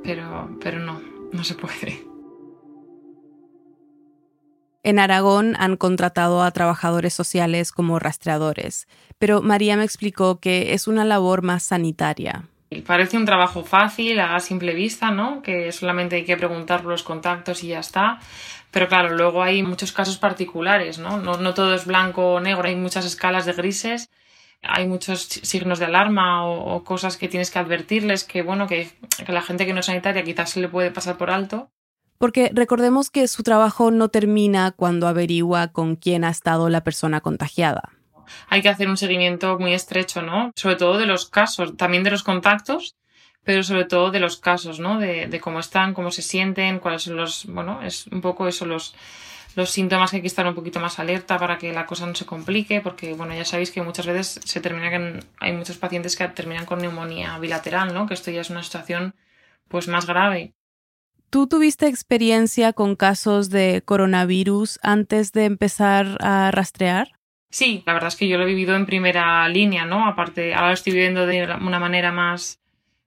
pero, 0.07 0.57
pero 0.62 0.79
no, 0.79 1.03
no 1.33 1.45
se 1.45 1.55
puede. 1.55 2.05
En 4.83 5.01
Aragón 5.01 5.57
han 5.59 5.77
contratado 5.77 6.42
a 6.42 6.51
trabajadores 6.53 7.12
sociales 7.12 7.73
como 7.73 7.99
rastreadores, 7.99 8.87
pero 9.19 9.42
María 9.42 9.77
me 9.77 9.83
explicó 9.83 10.38
que 10.38 10.75
es 10.75 10.87
una 10.87 11.05
labor 11.05 11.42
más 11.42 11.64
sanitaria. 11.64 12.45
Parece 12.87 13.16
un 13.16 13.25
trabajo 13.25 13.64
fácil 13.64 14.21
a 14.21 14.38
simple 14.38 14.75
vista, 14.75 15.11
¿no? 15.11 15.42
Que 15.42 15.73
solamente 15.73 16.16
hay 16.16 16.25
que 16.25 16.37
preguntar 16.37 16.83
por 16.83 16.92
los 16.92 17.03
contactos 17.03 17.64
y 17.64 17.69
ya 17.69 17.81
está. 17.81 18.19
Pero 18.71 18.88
claro, 18.88 19.16
luego 19.16 19.42
hay 19.42 19.62
muchos 19.62 19.92
casos 19.92 20.19
particulares, 20.19 20.99
¿no? 20.99 21.19
No, 21.19 21.37
no 21.37 21.55
todo 21.55 21.75
es 21.75 21.87
blanco 21.87 22.35
o 22.35 22.40
negro, 22.40 22.69
hay 22.69 22.77
muchas 22.77 23.05
escalas 23.05 23.45
de 23.45 23.55
grises 23.55 24.09
hay 24.62 24.87
muchos 24.87 25.23
signos 25.23 25.79
de 25.79 25.87
alarma 25.87 26.47
o, 26.47 26.83
cosas 26.85 27.16
que 27.16 27.29
tienes 27.29 27.51
que 27.51 27.59
advertirles 27.59 28.25
que, 28.25 28.42
bueno, 28.42 28.66
que, 28.66 28.90
que 29.25 29.33
la 29.33 29.42
gente 29.42 29.66
que 29.66 29.73
no 29.73 29.81
es 29.81 29.87
sanitaria 29.87 30.25
quizás 30.25 30.51
se 30.51 30.61
le 30.61 30.69
puede 30.69 30.90
pasar 30.90 31.16
por 31.16 31.31
alto. 31.31 31.71
Porque 32.19 32.51
recordemos 32.53 33.11
que 33.11 33.29
su 33.29 33.42
trabajo 33.42 33.90
no 33.90 34.09
termina 34.09 34.73
cuando 34.73 35.07
averigua 35.07 35.69
con 35.69 35.97
quién 35.97 36.25
ha 36.25 36.31
estado 36.31 36.69
la 36.71 36.83
persona 36.83 37.21
contagiada. 37.21 37.92
Hay 38.49 38.62
que 38.62 38.69
hacer 38.69 38.88
un 38.88 38.97
seguimiento 38.97 39.59
muy 39.59 39.75
estrecho, 39.75 40.23
¿no? 40.23 40.51
Sobre 40.57 40.77
todo 40.77 40.99
de 40.99 41.07
los 41.07 41.27
casos, 41.27 41.77
también 41.77 42.03
de 42.03 42.11
los 42.11 42.23
contactos, 42.23 42.97
pero 43.45 43.62
sobre 43.62 43.85
todo 43.85 44.11
de 44.11 44.19
los 44.19 44.38
casos, 44.38 44.81
¿no? 44.81 44.99
De, 44.99 45.27
de 45.27 45.40
cómo 45.40 45.61
están, 45.61 45.95
cómo 45.95 46.11
se 46.11 46.23
sienten, 46.23 46.81
cuáles 46.81 47.03
son 47.03 47.16
los, 47.16 47.47
bueno, 47.47 47.83
es 47.83 48.07
un 48.09 48.21
poco 48.21 48.49
eso, 48.49 48.64
los, 48.66 48.95
los 49.57 49.71
síntomas 49.71 50.11
que 50.11 50.16
hay 50.16 50.23
que 50.23 50.29
estar 50.29 50.47
un 50.47 50.55
poquito 50.55 50.81
más 50.81 50.99
alerta 50.99 51.38
para 51.38 51.57
que 51.57 51.73
la 51.73 51.87
cosa 51.87 52.07
no 52.07 52.14
se 52.14 52.27
complique, 52.27 52.83
porque 52.83 53.14
bueno, 53.14 53.35
ya 53.35 53.45
sabéis 53.45 53.71
que 53.71 53.83
muchas 53.83 54.07
veces 54.07 54.38
se 54.45 54.61
termina 54.61 54.90
que 54.90 55.25
hay 55.40 55.53
muchos 55.55 55.79
pacientes 55.79 56.14
que 56.14 56.29
terminan 56.29 56.66
con 56.66 56.79
neumonía 56.79 57.38
bilateral, 57.38 57.95
¿no? 57.95 58.07
Que 58.07 58.14
esto 58.14 58.31
ya 58.31 58.42
es 58.42 58.51
una 58.51 58.62
situación 58.62 59.14
pues 59.69 59.88
más 59.88 60.07
grave. 60.07 60.53
¿Tú 61.31 61.49
tuviste 61.49 61.88
experiencia 61.88 62.75
con 62.75 62.97
casos 62.97 63.49
de 63.49 63.83
coronavirus 63.85 64.79
antes 64.83 65.33
de 65.33 65.47
empezar 65.47 66.19
a 66.21 66.51
rastrear? 66.51 67.12
Sí, 67.49 67.83
la 67.87 67.95
verdad 67.95 68.09
es 68.09 68.16
que 68.16 68.29
yo 68.29 68.37
lo 68.37 68.45
he 68.45 68.49
vivido 68.49 68.77
en 68.77 68.85
primera 68.85 69.49
línea, 69.49 69.87
¿no? 69.87 70.07
Aparte, 70.07 70.55
ahora 70.55 70.69
lo 70.69 70.75
estoy 70.75 70.92
viviendo 70.92 71.27
de 71.27 71.45
una 71.45 71.81
manera 71.81 72.12
más, 72.12 72.61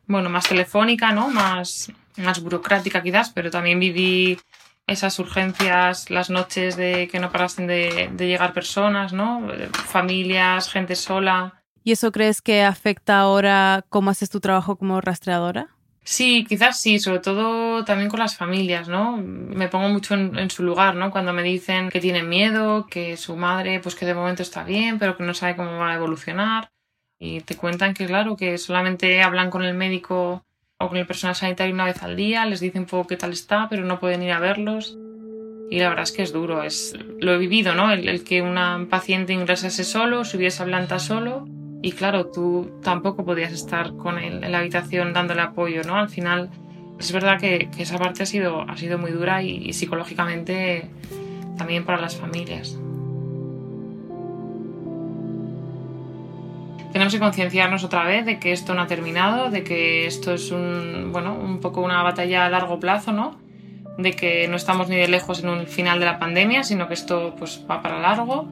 bueno, 0.07 0.29
más 0.29 0.49
telefónica, 0.49 1.12
¿no? 1.12 1.29
Más, 1.29 1.91
más 2.17 2.41
burocrática 2.41 3.03
quizás, 3.03 3.29
pero 3.29 3.51
también 3.51 3.79
viví 3.79 4.39
esas 4.89 5.19
urgencias, 5.19 6.10
las 6.10 6.30
noches 6.30 6.75
de 6.75 7.08
que 7.08 7.19
no 7.19 7.32
parasen 7.32 7.67
de, 7.67 8.10
llegar 8.17 8.54
personas, 8.54 9.13
¿no? 9.13 9.47
Familias, 9.71 10.69
gente 10.69 10.95
sola. 10.95 11.62
¿Y 11.84 11.91
eso 11.91 12.12
crees 12.12 12.41
que 12.41 12.63
afecta 12.63 13.19
ahora 13.19 13.86
cómo 13.89 14.10
haces 14.10 14.30
tu 14.30 14.39
trabajo 14.39 14.78
como 14.78 14.99
rastreadora? 15.02 15.69
Sí, 16.04 16.45
quizás 16.49 16.82
sí, 16.82 16.97
sobre 16.99 17.19
todo 17.19 17.86
también 17.86 18.10
con 18.10 18.19
las 18.19 18.36
familias, 18.36 18.88
¿no? 18.88 19.17
Me 19.17 19.67
pongo 19.67 19.89
mucho 19.89 20.15
en, 20.15 20.49
su 20.49 20.63
lugar, 20.63 20.95
¿no? 20.95 21.12
Cuando 21.12 21.34
me 21.34 21.43
dicen 21.43 21.89
que 21.89 21.99
tienen 21.99 22.28
miedo, 22.28 22.88
que 22.88 23.15
su 23.15 23.36
madre, 23.36 23.80
pues 23.80 23.95
que 23.95 24.08
de 24.08 24.15
momento 24.15 24.41
está 24.41 24.63
bien, 24.63 24.97
pero 24.97 25.15
que 25.15 25.23
no 25.23 25.36
sabe 25.36 25.56
cómo 25.56 25.78
va 25.78 25.91
a 25.91 25.95
evolucionar. 25.95 26.71
Y 27.19 27.41
te 27.41 27.56
cuentan 27.56 27.93
que, 27.93 28.08
claro, 28.08 28.36
que 28.36 28.58
solamente 28.58 29.21
hablan 29.21 29.52
con 29.52 29.63
el 29.63 29.75
médico 29.75 30.45
o 30.79 30.87
con 30.87 30.97
el 30.97 31.05
personal 31.05 31.35
sanitario 31.35 31.73
una 31.73 31.85
vez 31.85 32.01
al 32.03 32.15
día, 32.15 32.45
les 32.45 32.61
dicen 32.61 32.83
un 32.83 32.87
poco 32.87 33.07
qué 33.07 33.17
tal 33.17 33.31
está, 33.31 33.67
pero 33.69 33.83
no 33.83 33.99
pueden 33.99 34.23
ir 34.23 34.31
a 34.31 34.39
verlos. 34.39 34.97
Y 35.69 35.79
la 35.79 35.89
verdad 35.89 36.03
es 36.03 36.11
que 36.11 36.23
es 36.23 36.31
duro, 36.31 36.63
es, 36.63 36.97
lo 37.19 37.33
he 37.33 37.37
vivido, 37.37 37.75
¿no? 37.75 37.91
El, 37.91 38.23
que 38.23 38.41
una 38.41 38.87
paciente 38.89 39.33
ingresase 39.33 39.83
solo, 39.83 40.23
subiese 40.23 40.63
a 40.63 40.65
planta 40.65 40.97
solo, 40.97 41.47
y 41.81 41.91
claro, 41.91 42.27
tú 42.27 42.71
tampoco 42.81 43.25
podías 43.25 43.51
estar 43.51 43.95
con 43.97 44.17
él 44.17 44.43
en 44.43 44.51
la 44.51 44.59
habitación 44.59 45.13
dándole 45.13 45.41
apoyo, 45.41 45.83
¿no? 45.83 45.97
Al 45.97 46.09
final, 46.09 46.49
es 46.97 47.11
verdad 47.11 47.39
que, 47.39 47.69
esa 47.77 47.97
parte 47.97 48.23
ha 48.23 48.25
sido, 48.25 48.61
ha 48.61 48.77
sido 48.77 48.97
muy 48.97 49.11
dura 49.11 49.43
y 49.43 49.73
psicológicamente 49.73 50.89
también 51.57 51.83
para 51.83 51.99
las 51.99 52.15
familias. 52.15 52.79
Tenemos 56.91 57.13
que 57.13 57.19
concienciarnos 57.19 57.84
otra 57.84 58.04
vez 58.04 58.25
de 58.25 58.39
que 58.39 58.52
esto 58.52 58.73
no 58.73 58.82
ha 58.82 58.88
terminado, 58.88 59.49
de 59.49 59.63
que 59.63 60.08
esto 60.08 60.34
es 60.34 60.52
un, 60.52 61.10
bueno, 61.12 61.34
un 61.34 61.60
poco 61.60 61.82
una 61.82 62.02
batalla 62.02 62.45
a 62.45 62.49
largo 62.49 62.80
plazo, 62.80 63.12
¿no? 63.12 63.38
De 63.97 64.13
que 64.13 64.47
no 64.47 64.56
estamos 64.56 64.89
ni 64.89 64.95
de 64.95 65.08
lejos 65.08 65.43
en 65.43 65.49
un 65.49 65.67
final 65.67 65.99
de 65.99 66.06
la 66.06 66.19
pandemia, 66.19 66.63
sino 66.63 66.88
que 66.88 66.95
esto 66.95 67.36
pues 67.38 67.65
va 67.69 67.82
para 67.82 67.99
largo. 67.99 68.47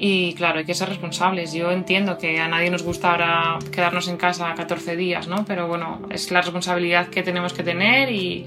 Y 0.00 0.34
claro, 0.34 0.60
hay 0.60 0.64
que 0.64 0.74
ser 0.74 0.88
responsables. 0.88 1.52
Yo 1.52 1.70
entiendo 1.70 2.18
que 2.18 2.40
a 2.40 2.48
nadie 2.48 2.70
nos 2.70 2.82
gusta 2.82 3.10
ahora 3.10 3.58
quedarnos 3.72 4.08
en 4.08 4.16
casa 4.16 4.54
14 4.54 4.96
días, 4.96 5.28
¿no? 5.28 5.44
Pero 5.44 5.68
bueno, 5.68 6.00
es 6.10 6.30
la 6.30 6.40
responsabilidad 6.40 7.08
que 7.08 7.22
tenemos 7.22 7.52
que 7.52 7.64
tener 7.64 8.10
y, 8.10 8.46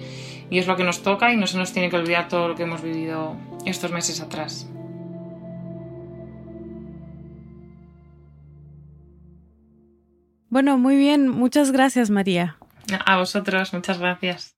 y 0.49 0.59
es 0.59 0.67
lo 0.67 0.75
que 0.75 0.83
nos 0.83 1.03
toca 1.03 1.31
y 1.31 1.37
no 1.37 1.47
se 1.47 1.57
nos 1.57 1.71
tiene 1.73 1.89
que 1.89 1.97
olvidar 1.97 2.27
todo 2.27 2.49
lo 2.49 2.55
que 2.55 2.63
hemos 2.63 2.81
vivido 2.81 3.35
estos 3.65 3.91
meses 3.91 4.21
atrás. 4.21 4.67
Bueno, 10.51 10.77
muy 10.77 10.97
bien. 10.97 11.29
Muchas 11.29 11.71
gracias, 11.71 12.09
María. 12.09 12.57
A 13.05 13.17
vosotros, 13.17 13.73
muchas 13.73 13.99
gracias. 13.99 14.57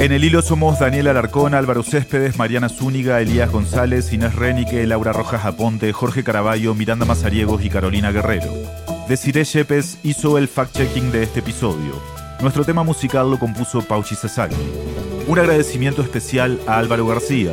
En 0.00 0.12
el 0.12 0.24
hilo 0.24 0.42
somos 0.42 0.80
Daniel 0.80 1.08
Alarcón, 1.08 1.54
Álvaro 1.54 1.84
Céspedes, 1.84 2.38
Mariana 2.38 2.68
Zúñiga, 2.68 3.20
Elías 3.20 3.52
González, 3.52 4.12
Inés 4.12 4.34
Renique, 4.34 4.84
Laura 4.86 5.12
Rojas 5.12 5.44
Aponte, 5.44 5.92
Jorge 5.92 6.24
Caraballo, 6.24 6.74
Miranda 6.74 7.04
Mazariegos 7.04 7.64
y 7.64 7.70
Carolina 7.70 8.10
Guerrero. 8.10 8.50
Desiree 9.08 9.44
Yepes 9.44 9.98
hizo 10.02 10.38
el 10.38 10.48
fact-checking 10.48 11.12
de 11.12 11.22
este 11.22 11.40
episodio. 11.40 11.92
Nuestro 12.40 12.64
tema 12.64 12.82
musical 12.82 13.30
lo 13.30 13.38
compuso 13.38 13.82
Pauchi 13.82 14.16
Sasaki. 14.16 14.56
Un 15.28 15.38
agradecimiento 15.38 16.02
especial 16.02 16.58
a 16.66 16.78
Álvaro 16.78 17.06
García, 17.06 17.52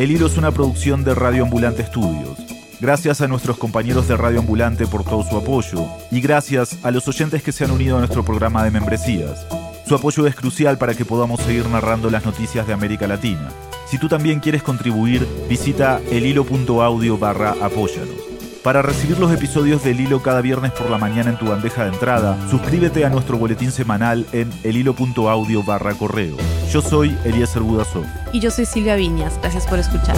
el 0.00 0.10
Hilo 0.10 0.28
es 0.28 0.38
una 0.38 0.50
producción 0.50 1.04
de 1.04 1.14
Radio 1.14 1.42
Ambulante 1.42 1.82
Estudios. 1.82 2.38
Gracias 2.80 3.20
a 3.20 3.28
nuestros 3.28 3.58
compañeros 3.58 4.08
de 4.08 4.16
Radio 4.16 4.40
Ambulante 4.40 4.86
por 4.86 5.04
todo 5.04 5.22
su 5.22 5.36
apoyo 5.36 5.84
y 6.10 6.22
gracias 6.22 6.78
a 6.82 6.90
los 6.90 7.06
oyentes 7.06 7.42
que 7.42 7.52
se 7.52 7.64
han 7.64 7.70
unido 7.70 7.96
a 7.96 7.98
nuestro 7.98 8.24
programa 8.24 8.64
de 8.64 8.70
membresías. 8.70 9.46
Su 9.86 9.94
apoyo 9.94 10.26
es 10.26 10.34
crucial 10.34 10.78
para 10.78 10.94
que 10.94 11.04
podamos 11.04 11.40
seguir 11.42 11.68
narrando 11.68 12.08
las 12.08 12.24
noticias 12.24 12.66
de 12.66 12.72
América 12.72 13.06
Latina. 13.06 13.50
Si 13.90 13.98
tú 13.98 14.08
también 14.08 14.40
quieres 14.40 14.62
contribuir, 14.62 15.28
visita 15.50 16.00
elhilo.audio 16.10 17.18
barra 17.18 17.54
apóyanos. 17.60 18.29
Para 18.62 18.82
recibir 18.82 19.18
los 19.18 19.32
episodios 19.32 19.82
del 19.82 20.00
Hilo 20.00 20.22
cada 20.22 20.42
viernes 20.42 20.72
por 20.72 20.90
la 20.90 20.98
mañana 20.98 21.30
en 21.30 21.38
tu 21.38 21.46
bandeja 21.46 21.84
de 21.84 21.92
entrada, 21.92 22.36
suscríbete 22.50 23.06
a 23.06 23.08
nuestro 23.08 23.38
boletín 23.38 23.72
semanal 23.72 24.26
en 24.32 24.50
elhilo.audio 24.64 25.62
barra 25.62 25.94
correo. 25.94 26.36
Yo 26.70 26.82
soy 26.82 27.16
Eliezer 27.24 27.62
Budasov. 27.62 28.04
Y 28.32 28.40
yo 28.40 28.50
soy 28.50 28.66
Silvia 28.66 28.96
Viñas. 28.96 29.38
Gracias 29.40 29.66
por 29.66 29.78
escuchar. 29.78 30.16